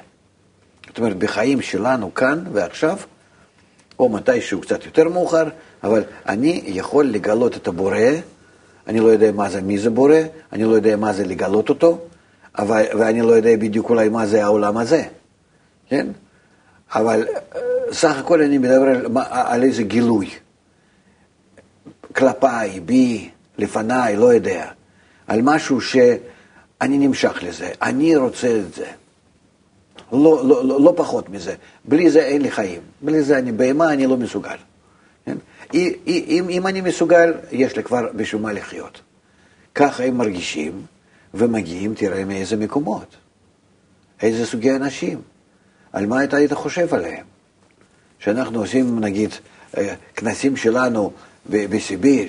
[0.88, 2.98] זאת אומרת, בחיים שלנו כאן ועכשיו,
[4.00, 5.46] או מתישהו קצת יותר מאוחר,
[5.84, 7.98] אבל אני יכול לגלות את הבורא,
[8.88, 10.16] אני לא יודע מה זה, מי זה בורא,
[10.54, 12.00] אני לא יודע מה זה לגלות אותו,
[12.58, 15.04] אבל, ואני לא יודע בדיוק אולי מה זה העולם הזה,
[15.90, 16.08] כן?
[16.96, 20.30] אבל אה, סך הכל אני מדבר על, על איזה גילוי.
[22.16, 24.68] כלפיי, בי, לפניי, לא יודע.
[25.28, 28.86] על משהו שאני נמשך לזה, אני רוצה את זה.
[30.12, 31.56] לא, לא, לא, לא פחות מזה.
[31.86, 32.82] בלי זה אין לי חיים.
[33.02, 34.56] בלי זה אני בהמה, אני לא מסוגל.
[35.26, 35.38] כן?
[35.74, 39.02] אם, אם אני מסוגל, יש לי כבר בשביל מה לחיות.
[39.76, 40.82] ככה הם מרגישים
[41.34, 43.16] ומגיעים, תראה מאיזה מקומות,
[44.22, 45.22] איזה סוגי אנשים,
[45.94, 47.26] על מה אתה היית חושב עליהם.
[48.20, 49.30] שאנחנו עושים, נגיד,
[49.78, 51.12] אה, כנסים שלנו
[51.50, 52.28] בסיביר,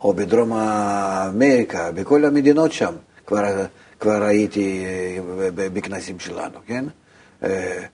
[0.00, 2.94] או בדרום אמריקה, בכל המדינות שם,
[3.26, 3.64] כבר,
[4.00, 6.84] כבר הייתי אה, בכנסים שלנו, כן?
[7.44, 7.84] אה,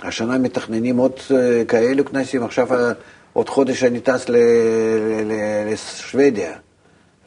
[0.00, 2.68] השנה מתכננים עוד אה, כאלו כנסים, עכשיו
[3.32, 4.26] עוד חודש אני טס
[5.66, 6.52] לשוודיה,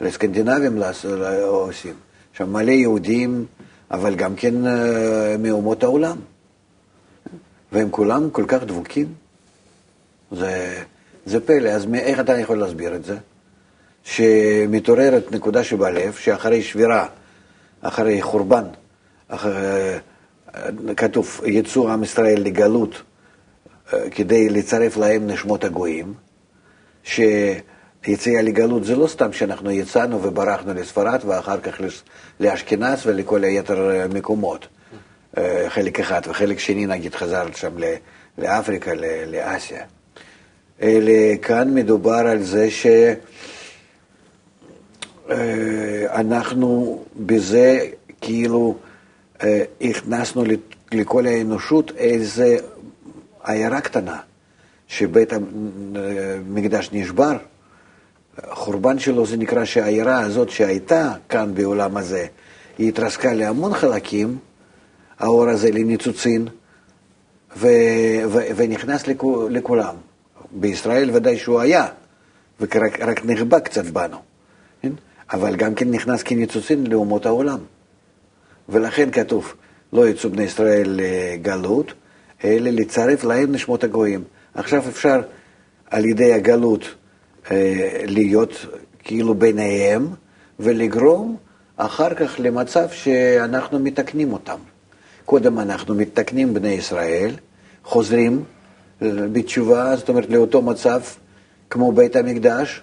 [0.00, 0.82] לסקנדינבים
[1.42, 1.94] עושים.
[2.32, 3.46] שם מלא יהודים,
[3.90, 4.54] אבל גם כן
[5.38, 6.16] מאומות העולם.
[7.72, 9.06] והם כולם כל כך דבוקים.
[10.32, 10.82] זה,
[11.26, 13.16] זה פלא, אז איך אתה יכול להסביר את זה?
[14.04, 17.06] שמתעוררת נקודה שבלב, שאחרי שבירה,
[17.80, 18.64] אחרי חורבן,
[19.28, 19.98] אחרי,
[20.96, 23.02] כתוב, יצאו עם ישראל לגלות
[24.10, 26.14] כדי לצרף להם נשמות הגויים,
[27.04, 31.80] שיציאה לגלות זה לא סתם שאנחנו יצאנו וברחנו לספרד ואחר כך
[32.40, 34.66] לאשכנז ולכל היתר מקומות,
[35.68, 37.72] חלק אחד, וחלק שני נגיד חזר שם
[38.38, 38.90] לאפריקה,
[39.26, 39.84] לאסיה.
[40.82, 41.12] אלא
[41.42, 42.68] כאן מדובר על זה
[45.28, 47.78] שאנחנו בזה
[48.20, 48.91] כאילו אה,
[49.80, 50.44] הכנסנו
[50.92, 52.56] לכל האנושות איזה
[53.44, 54.16] עיירה קטנה,
[54.88, 57.36] שבית המקדש נשבר,
[58.50, 62.26] חורבן שלו זה נקרא שהעיירה הזאת שהייתה כאן בעולם הזה,
[62.78, 64.38] היא התרסקה להמון חלקים,
[65.18, 66.48] האור הזה לניצוצין,
[67.56, 67.68] ו-
[68.26, 69.04] ו- ונכנס
[69.50, 69.94] לכולם.
[70.52, 71.86] בישראל ודאי שהוא היה,
[72.60, 74.16] ורק נחבא קצת בנו,
[74.82, 74.92] כן?
[75.32, 77.58] אבל גם כן נכנס כניצוצין לאומות העולם.
[78.68, 79.54] ולכן כתוב,
[79.92, 81.92] לא יצאו בני ישראל לגלות,
[82.44, 84.24] אלא לצרף להם נשמות הגויים.
[84.54, 85.20] עכשיו אפשר
[85.90, 86.84] על ידי הגלות
[87.50, 88.66] אה, להיות
[88.98, 90.08] כאילו ביניהם,
[90.60, 91.36] ולגרום
[91.76, 94.58] אחר כך למצב שאנחנו מתקנים אותם.
[95.24, 97.30] קודם אנחנו מתקנים בני ישראל,
[97.84, 98.44] חוזרים
[99.02, 101.00] בתשובה, זאת אומרת לאותו מצב
[101.70, 102.80] כמו בית המקדש,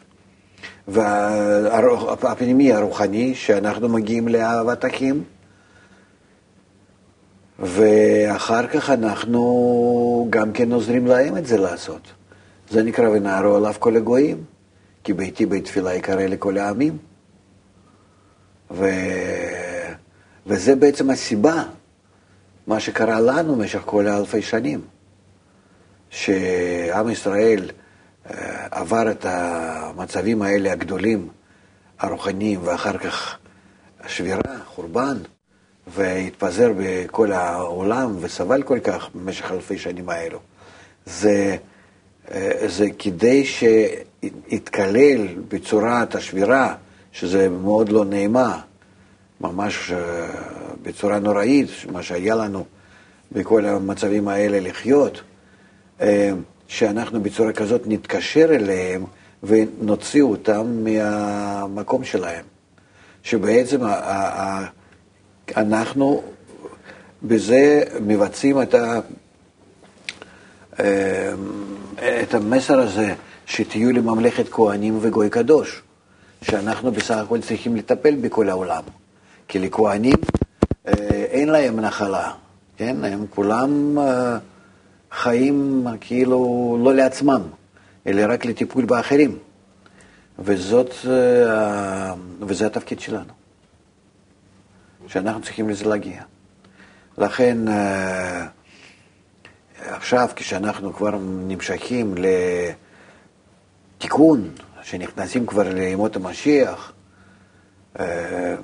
[0.88, 5.24] והפנימי הרוחני, שאנחנו מגיעים לאהבת אחים,
[7.60, 12.02] ואחר כך אנחנו גם כן עוזרים להם את זה לעשות.
[12.69, 14.43] זה נקרא ונערו עליו כל הגויים,
[15.04, 16.98] כי ביתי בית תפילה יקרא לכל העמים.
[18.72, 18.89] ו...
[20.48, 21.63] וזה בעצם הסיבה,
[22.67, 24.82] מה שקרה לנו במשך כל האלפי שנים.
[26.10, 27.69] שעם ישראל
[28.30, 31.28] אה, עבר את המצבים האלה הגדולים,
[32.00, 33.38] הרוחניים, ואחר כך
[34.08, 35.17] שבירה, חורבן,
[35.93, 40.39] והתפזר בכל העולם וסבל כל כך במשך אלפי שנים האלו.
[41.06, 41.56] זה,
[42.32, 46.75] אה, זה כדי שיתקלל בצורת השבירה,
[47.12, 48.60] שזה מאוד לא נעימה,
[49.41, 50.28] ממש אה,
[50.82, 52.65] בצורה נוראית, מה שהיה לנו
[53.32, 55.21] בכל המצבים האלה לחיות.
[56.02, 56.32] אה,
[56.67, 59.04] שאנחנו בצורה כזאת נתקשר אליהם
[59.43, 62.45] ונוציא אותם מהמקום שלהם.
[63.23, 63.80] שבעצם
[65.57, 66.23] אנחנו
[67.23, 68.99] בזה מבצעים את, ה,
[70.79, 71.33] אה,
[72.21, 73.13] את המסר הזה,
[73.45, 75.81] שתהיו לממלכת כהנים וגוי קדוש,
[76.41, 78.83] שאנחנו בסך הכל צריכים לטפל בכל העולם.
[79.47, 80.15] כי לכהנים
[80.88, 82.31] אה, אין להם נחלה,
[82.77, 83.03] כן?
[83.03, 83.97] הם כולם...
[85.12, 87.41] חיים כאילו לא לעצמם,
[88.07, 89.38] אלא רק לטיפול באחרים.
[90.39, 93.33] וזאת, אה, וזה התפקיד שלנו,
[95.10, 96.22] שאנחנו צריכים לזה להגיע.
[97.17, 98.45] לכן אה,
[99.78, 101.17] עכשיו, כשאנחנו כבר
[101.48, 102.15] נמשכים
[103.98, 104.50] לתיקון,
[104.82, 106.93] שנכנסים כבר לימות המשיח,
[108.00, 108.56] אה,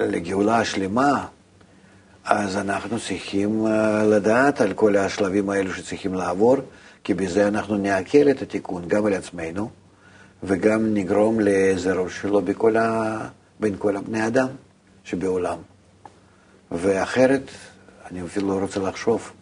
[0.00, 1.26] לגאולה השלמה,
[2.24, 6.56] אז אנחנו צריכים אה, לדעת על כל השלבים האלו שצריכים לעבור,
[7.04, 9.70] כי בזה אנחנו נעכל את התיקון גם על עצמנו,
[10.42, 13.18] וגם נגרום לזרוע שלו בכל ה...
[13.60, 14.48] בין כל הבני אדם
[15.04, 15.71] שבעולם.
[16.72, 17.50] ואחרת,
[18.10, 19.32] אני אפילו לא רוצה לחשוב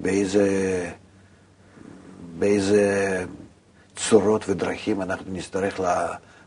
[0.00, 0.90] באיזה,
[2.38, 3.24] באיזה
[3.96, 5.80] צורות ודרכים אנחנו נצטרך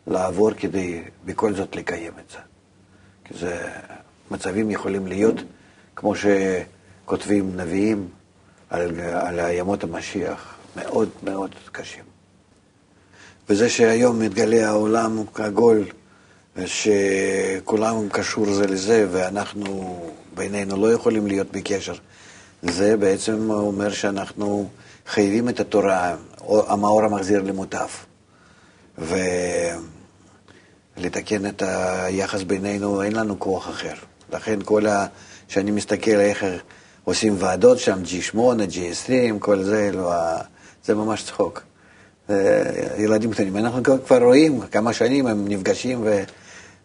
[0.08, 2.38] לעבור כדי בכל זאת לקיים את זה.
[3.26, 3.70] כי זה
[4.32, 5.36] מצבים יכולים להיות,
[5.96, 8.08] כמו שכותבים נביאים
[8.70, 12.04] על, על ימות המשיח, מאוד מאוד קשים.
[13.50, 15.86] וזה שהיום מתגלה העולם כעגול,
[16.66, 20.00] שכולם קשור זה לזה, ואנחנו
[20.36, 21.94] בינינו לא יכולים להיות בקשר,
[22.62, 24.70] זה בעצם אומר שאנחנו
[25.08, 26.16] חייבים את התורה,
[26.48, 27.88] המאור המחזיר למוטב.
[30.98, 33.94] ולתקן את היחס בינינו, אין לנו כוח אחר.
[34.34, 35.06] לכן כל ה...
[35.48, 36.46] כשאני מסתכל איך
[37.04, 40.12] עושים ועדות שם, G8, G20, כל זה, לא,
[40.86, 41.64] זה ממש צחוק.
[42.98, 43.58] ילדים קטנים.
[43.58, 46.08] אנחנו כבר רואים כמה שנים הם נפגשים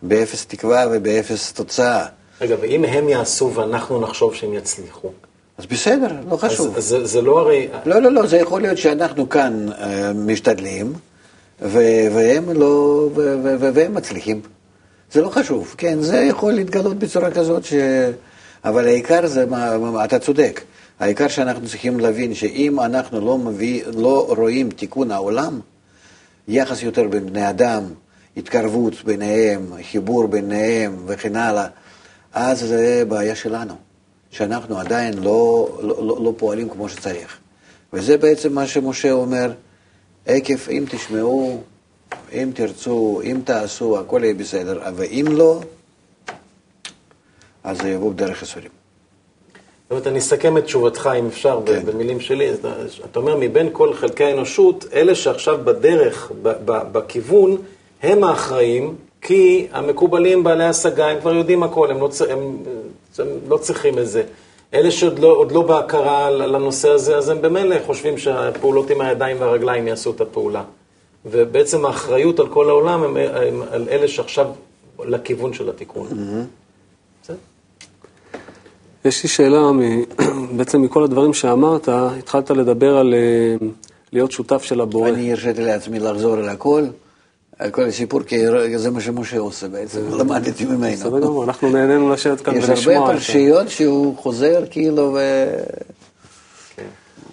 [0.02, 2.06] ובאפס תקווה ובאפס תוצאה.
[2.40, 5.10] רגע, ואם הם יעשו ואנחנו נחשוב שהם יצליחו?
[5.58, 6.76] אז בסדר, לא חשוב.
[6.76, 7.68] אז זה, זה לא הרי...
[7.86, 9.82] לא, לא, לא, זה יכול להיות שאנחנו כאן uh,
[10.14, 10.92] משתדלים,
[11.62, 14.40] ו- והם לא, ו- ו- ו- והם מצליחים.
[15.12, 17.74] זה לא חשוב, כן, זה יכול להתגלות בצורה כזאת ש...
[18.64, 20.60] אבל העיקר זה, מה, אתה צודק,
[21.00, 25.60] העיקר שאנחנו צריכים להבין שאם אנחנו לא, מביא, לא רואים תיקון העולם,
[26.48, 27.82] יחס יותר בין בני אדם,
[28.36, 31.66] התקרבות ביניהם, חיבור ביניהם וכן הלאה,
[32.32, 33.74] אז זה בעיה שלנו.
[34.30, 37.38] שאנחנו עדיין לא, לא, לא, לא פועלים כמו שצריך.
[37.92, 39.52] וזה בעצם מה שמשה אומר,
[40.26, 41.60] עקב אם תשמעו,
[42.32, 45.60] אם תרצו, אם תעשו, הכל יהיה בסדר, ואם לא,
[47.64, 48.68] אז זה יבוא בדרך ייסורים.
[49.82, 51.86] זאת אומרת, אני אסכם את תשובתך, אם אפשר, כן.
[51.86, 52.50] במילים שלי.
[53.10, 56.32] אתה אומר, מבין כל חלקי האנושות, אלה שעכשיו בדרך,
[56.66, 57.56] בכיוון,
[58.06, 62.56] הם האחראים, כי המקובלים בעלי השגה, הם כבר יודעים הכל, הם לא, הם,
[63.18, 64.22] הם לא צריכים את זה.
[64.74, 69.88] אלה שעוד לא, לא בהכרה לנושא הזה, אז הם במילא חושבים שהפעולות עם הידיים והרגליים
[69.88, 70.62] יעשו את הפעולה.
[71.26, 74.46] ובעצם האחריות על כל העולם הם, הם על אלה שעכשיו
[75.04, 76.08] לכיוון של התיקון.
[76.10, 77.32] Mm-hmm.
[79.04, 79.70] יש לי שאלה,
[80.56, 83.66] בעצם מכל הדברים שאמרת, התחלת לדבר על אה,
[84.12, 85.08] להיות שותף של הבורא.
[85.08, 86.84] אני הרשיתי לעצמי לחזור על הכל.
[87.58, 88.36] על כל הסיפור, כי
[88.78, 90.92] זה מה שמשה עושה בעצם, למדתי ממנו.
[90.92, 92.74] בסדר גמור, אנחנו נהנינו לשבת כאן ולשמוע.
[92.74, 95.18] יש הרבה פרשיות שהוא חוזר כאילו ו...
[96.76, 96.86] כן.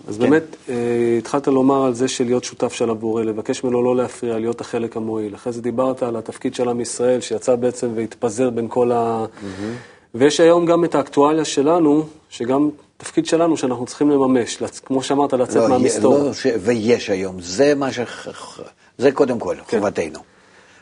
[0.07, 0.75] אז באמת, אה,
[1.17, 4.97] התחלת לומר על זה של להיות שותף של הבורא, לבקש ממנו לא להפריע, להיות החלק
[4.97, 5.35] המועיל.
[5.35, 9.25] אחרי זה דיברת על התפקיד של עם ישראל, שיצא בעצם והתפזר בין כל ה...
[10.15, 15.55] ויש היום גם את האקטואליה שלנו, שגם תפקיד שלנו שאנחנו צריכים לממש, כמו שאמרת, לצאת
[15.55, 16.17] לא, מהמסתור.
[16.17, 17.99] לא, ויש היום, זה מה ש...
[18.97, 19.79] זה קודם כל, כן.
[19.79, 20.19] חובתנו.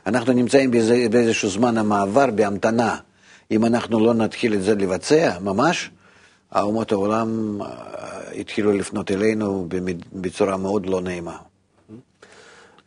[0.06, 2.98] אנחנו נמצאים באיזה, באיזשהו זמן המעבר, בהמתנה.
[3.52, 5.92] אם אנחנו לא נתחיל את זה לבצע, ממש,
[6.52, 7.68] האומות העולם אה,
[8.40, 9.68] התחילו לפנות אלינו
[10.14, 11.38] בצורה מאוד לא נעימה.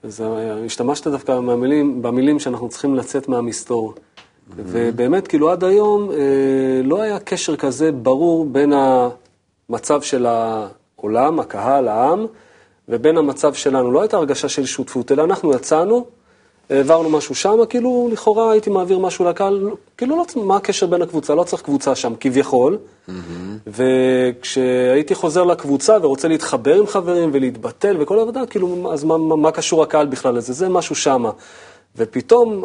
[0.03, 3.95] אז אה, השתמשת דווקא במילים, במילים שאנחנו צריכים לצאת מהמסתור.
[3.95, 4.53] Mm-hmm.
[4.57, 6.17] ובאמת, כאילו עד היום אה,
[6.85, 12.27] לא היה קשר כזה ברור בין המצב של העולם, הקהל, העם,
[12.88, 13.92] ובין המצב שלנו.
[13.92, 16.05] לא הייתה הרגשה של שותפות, אלא אנחנו יצאנו,
[16.70, 21.35] העברנו משהו שם, כאילו לכאורה הייתי מעביר משהו לקהל, כאילו לא, מה הקשר בין הקבוצה?
[21.35, 22.79] לא צריך קבוצה שם, כביכול.
[22.79, 23.12] Mm-hmm.
[23.66, 29.50] וכשהייתי חוזר לקבוצה ורוצה להתחבר עם חברים ולהתבטל וכל העבודה, כאילו, אז מה, מה, מה
[29.50, 30.52] קשור הקהל בכלל לזה?
[30.52, 31.31] זה משהו שמה.
[31.96, 32.65] ופתאום,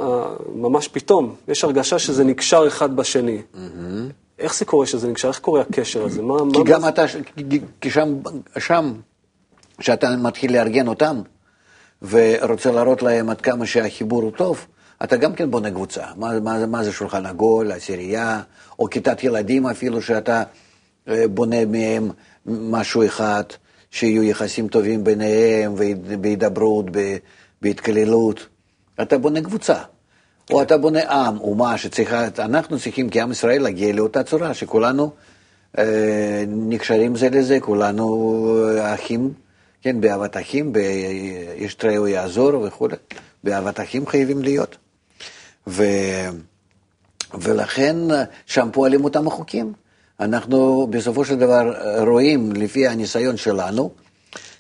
[0.56, 3.42] ממש פתאום, יש הרגשה שזה נקשר אחד בשני.
[3.54, 3.58] Mm-hmm.
[4.40, 5.28] איך זה קורה שזה נקשר?
[5.28, 6.22] איך קורה הקשר הזה?
[6.22, 6.90] מה, כי מה גם מה...
[6.90, 7.04] אתה,
[7.82, 8.16] כי שם,
[8.58, 8.92] שם
[9.80, 11.22] כשאתה מתחיל לארגן אותם
[12.02, 14.66] ורוצה להראות להם עד כמה שהחיבור הוא טוב,
[15.04, 16.04] אתה גם כן בונה קבוצה.
[16.16, 18.42] מה, מה, מה זה שולחן עגול, עשירייה,
[18.80, 20.44] או כיתת ילדים אפילו, שאתה
[21.08, 22.12] אה, בונה מהם
[22.46, 23.44] משהו אחד,
[23.92, 25.76] שיהיו יחסים טובים ביניהם,
[26.22, 26.86] בהידברות,
[27.62, 28.48] בהתקללות.
[29.02, 29.78] אתה בונה קבוצה.
[30.52, 35.12] או אתה בונה עם, אומה שצריכה, אנחנו צריכים כעם ישראל להגיע לאותה צורה, שכולנו
[35.78, 38.46] אה, נקשרים זה לזה, כולנו
[38.78, 39.34] אה, אחים.
[39.82, 40.74] כן, באהבת אחים,
[41.56, 42.96] יש תראו יעזור וכולי,
[43.44, 44.78] באהבת אחים חייבים להיות.
[45.68, 45.84] ו...
[47.34, 47.96] ולכן
[48.46, 49.74] שם פועלים אותם החוקים.
[50.20, 51.74] אנחנו בסופו של דבר
[52.08, 53.92] רואים, לפי הניסיון שלנו,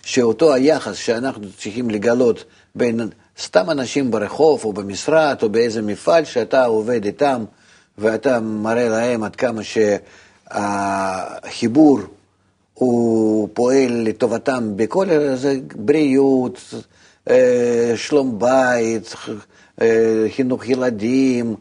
[0.03, 2.43] שאותו היחס שאנחנו צריכים לגלות
[2.76, 3.09] בין
[3.39, 7.45] סתם אנשים ברחוב או במשרד או באיזה מפעל שאתה עובד איתם
[7.97, 9.78] ואתה מראה להם עד כמה ש...
[12.80, 16.73] הוא פועל לטובתם בכל, זה בריאות,
[17.30, 19.15] אה, שלום בית,
[19.82, 21.55] אה, חינוך ילדים,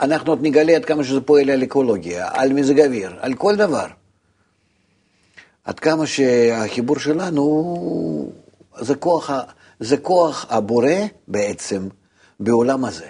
[0.00, 3.86] אנחנו עוד נגלה עד כמה שזה פועל על אקולוגיה, על מזג אוויר, על כל דבר.
[5.64, 8.32] עד כמה שהחיבור שלנו
[8.80, 9.30] זה כוח,
[9.80, 10.94] זה כוח הבורא
[11.28, 11.88] בעצם
[12.40, 13.06] בעולם הזה.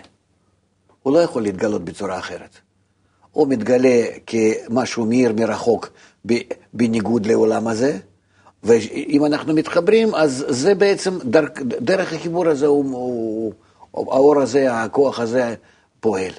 [1.03, 2.59] הוא לא יכול להתגלות בצורה אחרת.
[3.33, 5.91] הוא מתגלה כמשהו מאיר מרחוק
[6.74, 7.99] בניגוד לעולם הזה,
[8.64, 13.53] ואם אנחנו מתחברים, אז זה בעצם, דרך, דרך החיבור הזה, הוא, הוא,
[13.93, 15.55] האור הזה, הכוח הזה
[16.01, 16.33] פועל.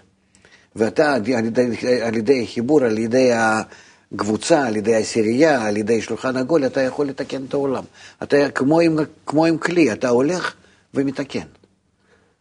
[0.76, 1.66] ואתה, על ידי,
[2.02, 7.08] על ידי חיבור, על ידי הקבוצה, על ידי העשירייה, על ידי שולחן עגול, אתה יכול
[7.08, 7.84] לתקן את העולם.
[8.24, 10.54] אתה כמו עם, כמו עם כלי, אתה הולך
[10.94, 11.48] ומתקן.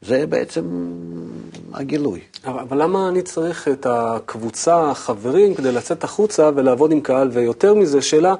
[0.02, 0.64] זה בעצם
[1.72, 2.20] הגילוי.
[2.44, 7.30] אבל, אבל למה אני צריך את הקבוצה, החברים, כדי לצאת החוצה ולעבוד עם קהל?
[7.32, 8.34] ויותר מזה, שאלה,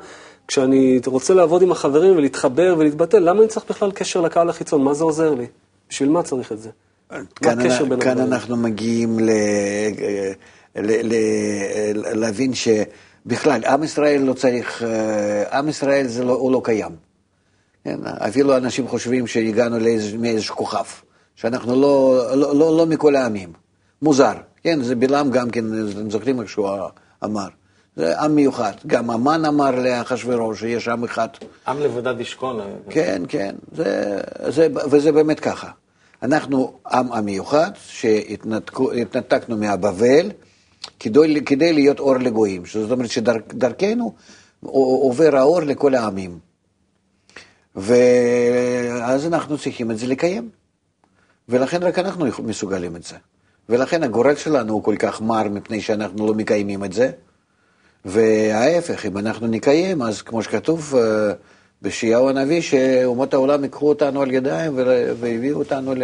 [0.48, 4.82] כשאני רוצה לעבוד עם החברים ולהתחבר ולהתבטל, למה אני צריך בכלל קשר לקהל החיצון?
[4.82, 5.46] מה זה עוזר לי?
[5.90, 6.70] בשביל מה צריך את זה?
[7.08, 9.30] כאן, כאן כאן אנחנו מגיעים ל,
[10.76, 11.14] ל, ל,
[12.20, 16.90] להבין שבכלל, עם ישראל לא צריך, אה, עם ישראל זה לא, הוא לא קיים.
[17.84, 17.98] כן?
[18.04, 19.76] אפילו אנשים חושבים שהגענו
[20.18, 20.84] מאיזשהו כוכב,
[21.42, 23.52] שאנחנו לא, לא, לא, לא מכל העמים.
[24.02, 24.32] מוזר,
[24.62, 24.82] כן?
[24.82, 26.68] זה בלעם גם כן, אתם זוכרים איך שהוא
[27.24, 27.48] אמר.
[27.96, 28.72] זה עם מיוחד.
[28.86, 31.28] גם המן אמר לאחשוורוש שיש עם אחד.
[31.68, 32.60] עם לבדד ישכון.
[32.90, 35.70] כן, כן, זה, זה, וזה באמת ככה.
[36.22, 40.30] אנחנו עם המיוחד, שהתנתקנו מהבבל,
[41.00, 42.62] כדי, כדי להיות אור לגויים.
[42.72, 44.12] זאת אומרת שדרכנו
[44.62, 46.38] עובר האור לכל העמים.
[47.76, 50.61] ואז אנחנו צריכים את זה לקיים.
[51.48, 53.16] ולכן רק אנחנו מסוגלים את זה.
[53.68, 57.10] ולכן הגורל שלנו הוא כל כך מר מפני שאנחנו לא מקיימים את זה.
[58.04, 61.32] וההפך, אם אנחנו נקיים, אז כמו שכתוב אה,
[61.82, 64.72] בשיהו הנביא, שאומות העולם ייקחו אותנו על ידיים
[65.20, 66.02] והביאו אותנו ל...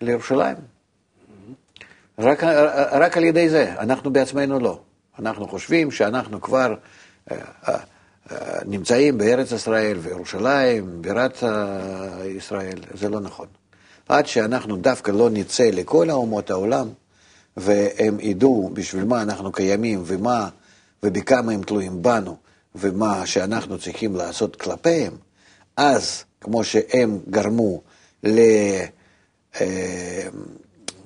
[0.00, 0.56] לירושלים.
[2.18, 2.44] רק,
[2.92, 4.80] רק על ידי זה, אנחנו בעצמנו לא.
[5.18, 6.74] אנחנו חושבים שאנחנו כבר
[7.30, 7.36] אה,
[7.68, 7.78] אה,
[8.66, 11.42] נמצאים בארץ ישראל וירושלים, בירת
[12.36, 13.46] ישראל, זה לא נכון.
[14.08, 16.88] עד שאנחנו דווקא לא נצא לכל אומות העולם,
[17.56, 20.48] והם ידעו בשביל מה אנחנו קיימים ומה
[21.02, 22.36] ובכמה הם תלויים בנו,
[22.74, 25.12] ומה שאנחנו צריכים לעשות כלפיהם,
[25.76, 27.80] אז, כמו שהם גרמו
[28.24, 28.38] ל...
[29.60, 30.28] אה,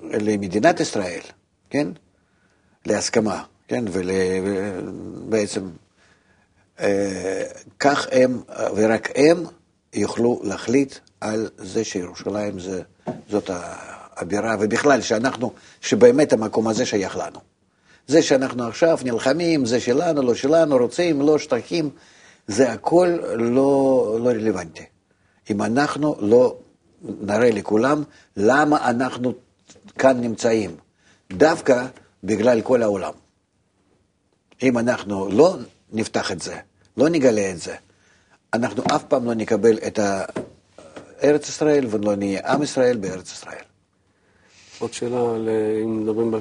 [0.03, 1.20] למדינת ישראל,
[1.70, 1.88] כן?
[2.86, 3.84] להסכמה, כן?
[3.92, 5.70] ובעצם
[6.80, 7.44] אה,
[7.80, 8.42] כך הם,
[8.76, 9.44] ורק הם,
[9.94, 12.82] יוכלו להחליט על זה שירושלים זה,
[13.28, 13.50] זאת
[14.16, 17.38] הבירה, ובכלל שאנחנו, שבאמת המקום הזה שייך לנו.
[18.07, 21.90] זה שאנחנו עכשיו נלחמים, זה שלנו, לא שלנו, רוצים, לא שטחים,
[22.46, 24.84] זה הכל לא, לא רלוונטי.
[25.50, 26.57] אם אנחנו לא
[27.03, 28.03] נראה לכולם
[28.36, 29.32] למה אנחנו
[29.98, 30.76] כאן נמצאים,
[31.32, 31.86] דווקא
[32.24, 33.12] בגלל כל העולם.
[34.62, 35.57] אם אנחנו לא
[35.92, 36.57] נפתח את זה,
[36.96, 37.74] לא נגלה את זה,
[38.55, 39.98] אנחנו אף פעם לא נקבל את
[41.23, 43.62] ארץ ישראל ולא נהיה עם ישראל בארץ ישראל.
[44.79, 45.37] עוד שאלה,
[45.85, 46.35] אם מדברים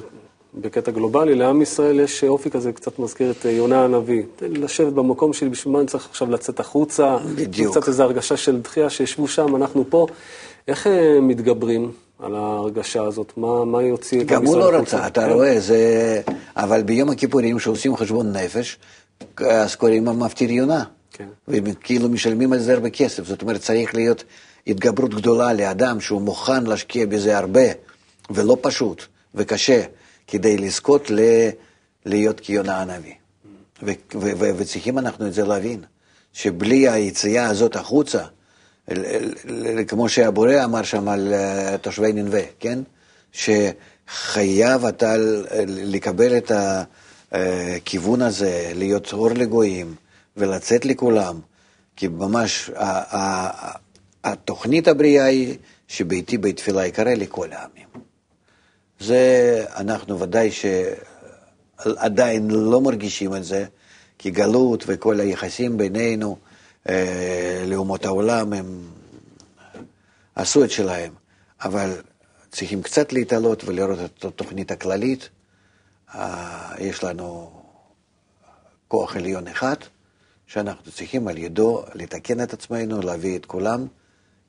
[0.54, 4.22] בקטע גלובלי, לעם ישראל יש אופי כזה, קצת מזכיר את יונה הנביא.
[4.40, 7.16] לשבת במקום שלי, בשביל מה אני צריך עכשיו לצאת החוצה?
[7.34, 7.76] בדיוק.
[7.76, 10.06] קצת איזו הרגשה של דחייה, שישבו שם, אנחנו פה.
[10.68, 13.32] איך אה, מתגברים על ההרגשה הזאת?
[13.36, 14.58] מה, מה יוציא את עם ישראל?
[14.60, 15.30] גם הוא לא רצה, אתה כן.
[15.30, 16.20] רואה, זה...
[16.56, 18.78] אבל ביום הכיפורים, כשעושים חשבון נפש,
[19.36, 20.84] אז קוראים המפטיר יונה.
[21.12, 21.28] כן.
[21.48, 23.24] וכאילו משלמים על זה הרבה כסף.
[23.24, 24.24] זאת אומרת, צריך להיות
[24.66, 27.64] התגברות גדולה לאדם שהוא מוכן להשקיע בזה הרבה,
[28.30, 29.02] ולא פשוט,
[29.34, 29.82] וקשה.
[30.26, 31.20] כדי לזכות ל...
[32.06, 33.14] להיות כיונה הנביא.
[34.40, 35.80] וצריכים אנחנו את זה להבין,
[36.32, 38.22] שבלי היציאה הזאת החוצה,
[39.88, 42.78] כמו שהבורא אמר שם על אה, תושבי ננבה, כן?
[43.32, 45.14] שחייב אתה
[45.66, 46.52] לקבל את
[47.32, 49.94] הכיוון הזה, להיות אור לגויים
[50.36, 51.40] ולצאת לכולם,
[51.96, 52.70] כי ממש
[54.24, 55.58] התוכנית הבריאה היא
[55.88, 57.88] שביתי בית תפילה יקרא לכל העמים.
[59.00, 60.50] זה אנחנו ודאי
[61.80, 63.64] שעדיין לא מרגישים את זה,
[64.18, 66.36] כי גלות וכל היחסים בינינו
[66.88, 68.80] אה, לאומות העולם הם
[70.34, 71.12] עשו את שלהם,
[71.60, 72.02] אבל
[72.50, 75.28] צריכים קצת להתעלות ולראות את התוכנית הכללית.
[76.14, 77.50] אה, יש לנו
[78.88, 79.76] כוח עליון אחד,
[80.46, 83.86] שאנחנו צריכים על ידו לתקן את עצמנו, להביא את כולם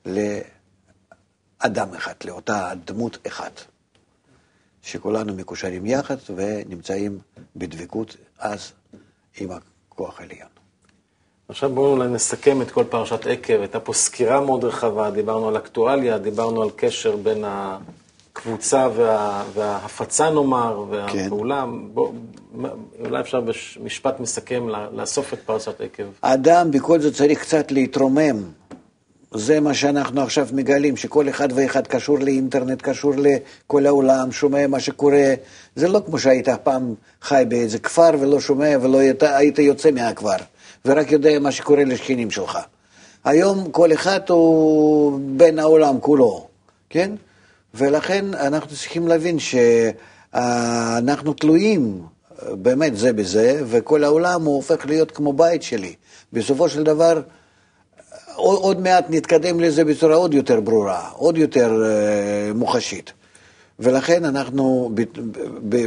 [0.05, 3.61] לאדם אחד, לאותה דמות אחת.
[4.83, 7.19] שכולנו מקושרים יחד ונמצאים
[7.55, 8.71] בדבקות, אז
[9.39, 9.49] עם
[9.89, 10.47] הכוח העליון.
[11.49, 13.59] עכשיו בואו אולי נסכם את כל פרשת עקב.
[13.59, 20.29] הייתה פה סקירה מאוד רחבה, דיברנו על אקטואליה, דיברנו על קשר בין הקבוצה וה, וההפצה
[20.29, 21.65] נאמר, והפעולה.
[21.65, 21.93] כן.
[21.93, 22.11] בוא,
[23.05, 26.03] אולי אפשר במשפט מסכם לאסוף את פרשת עקב.
[26.21, 28.43] האדם בכל זאת צריך קצת להתרומם.
[29.35, 34.79] זה מה שאנחנו עכשיו מגלים, שכל אחד ואחד קשור לאינטרנט, קשור לכל העולם, שומע מה
[34.79, 35.33] שקורה.
[35.75, 40.35] זה לא כמו שהיית פעם חי באיזה כפר ולא שומע ולא היית, היית יוצא מהכפר.
[40.85, 42.59] ורק יודע מה שקורה לשכנים שלך.
[43.23, 46.47] היום כל אחד הוא בין העולם כולו,
[46.89, 47.11] כן?
[47.73, 52.01] ולכן אנחנו צריכים להבין שאנחנו תלויים
[52.51, 55.93] באמת זה בזה, וכל העולם הוא הופך להיות כמו בית שלי.
[56.33, 57.21] בסופו של דבר,
[58.43, 63.13] עוד מעט נתקדם לזה בצורה עוד יותר ברורה, עוד יותר uh, מוחשית.
[63.79, 64.91] ולכן אנחנו,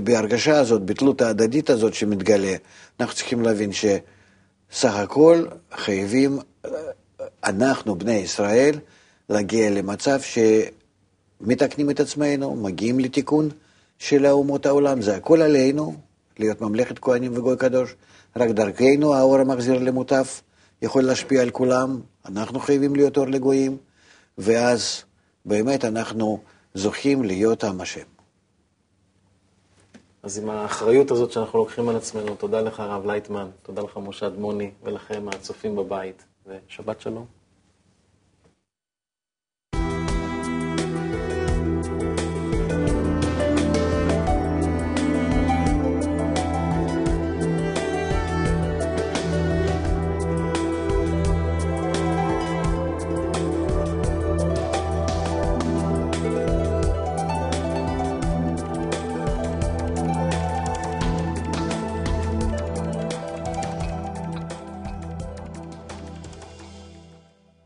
[0.04, 2.54] בהרגשה הזאת, בתלות ההדדית הזאת שמתגלה,
[3.00, 3.84] אנחנו צריכים להבין ש...
[4.72, 6.38] סך הכל חייבים,
[7.44, 8.78] אנחנו, בני ישראל,
[9.28, 13.48] להגיע למצב שמתקנים את עצמנו, מגיעים לתיקון
[13.98, 15.94] של אומות העולם, זה הכל עלינו,
[16.38, 17.94] להיות ממלכת כהנים וגוי קדוש,
[18.36, 20.42] רק דרכנו האור המחזיר למוטף
[20.87, 23.76] יכול להשפיע על כולם, אנחנו חייבים להיות אור לגויים,
[24.39, 25.05] ואז
[25.45, 26.41] באמת אנחנו
[26.74, 28.07] זוכים להיות עם השם.
[30.22, 34.26] אז עם האחריות הזאת שאנחנו לוקחים על עצמנו, תודה לך הרב לייטמן, תודה לך משה
[34.26, 37.36] אדמוני ולכם הצופים בבית, ושבת שלום.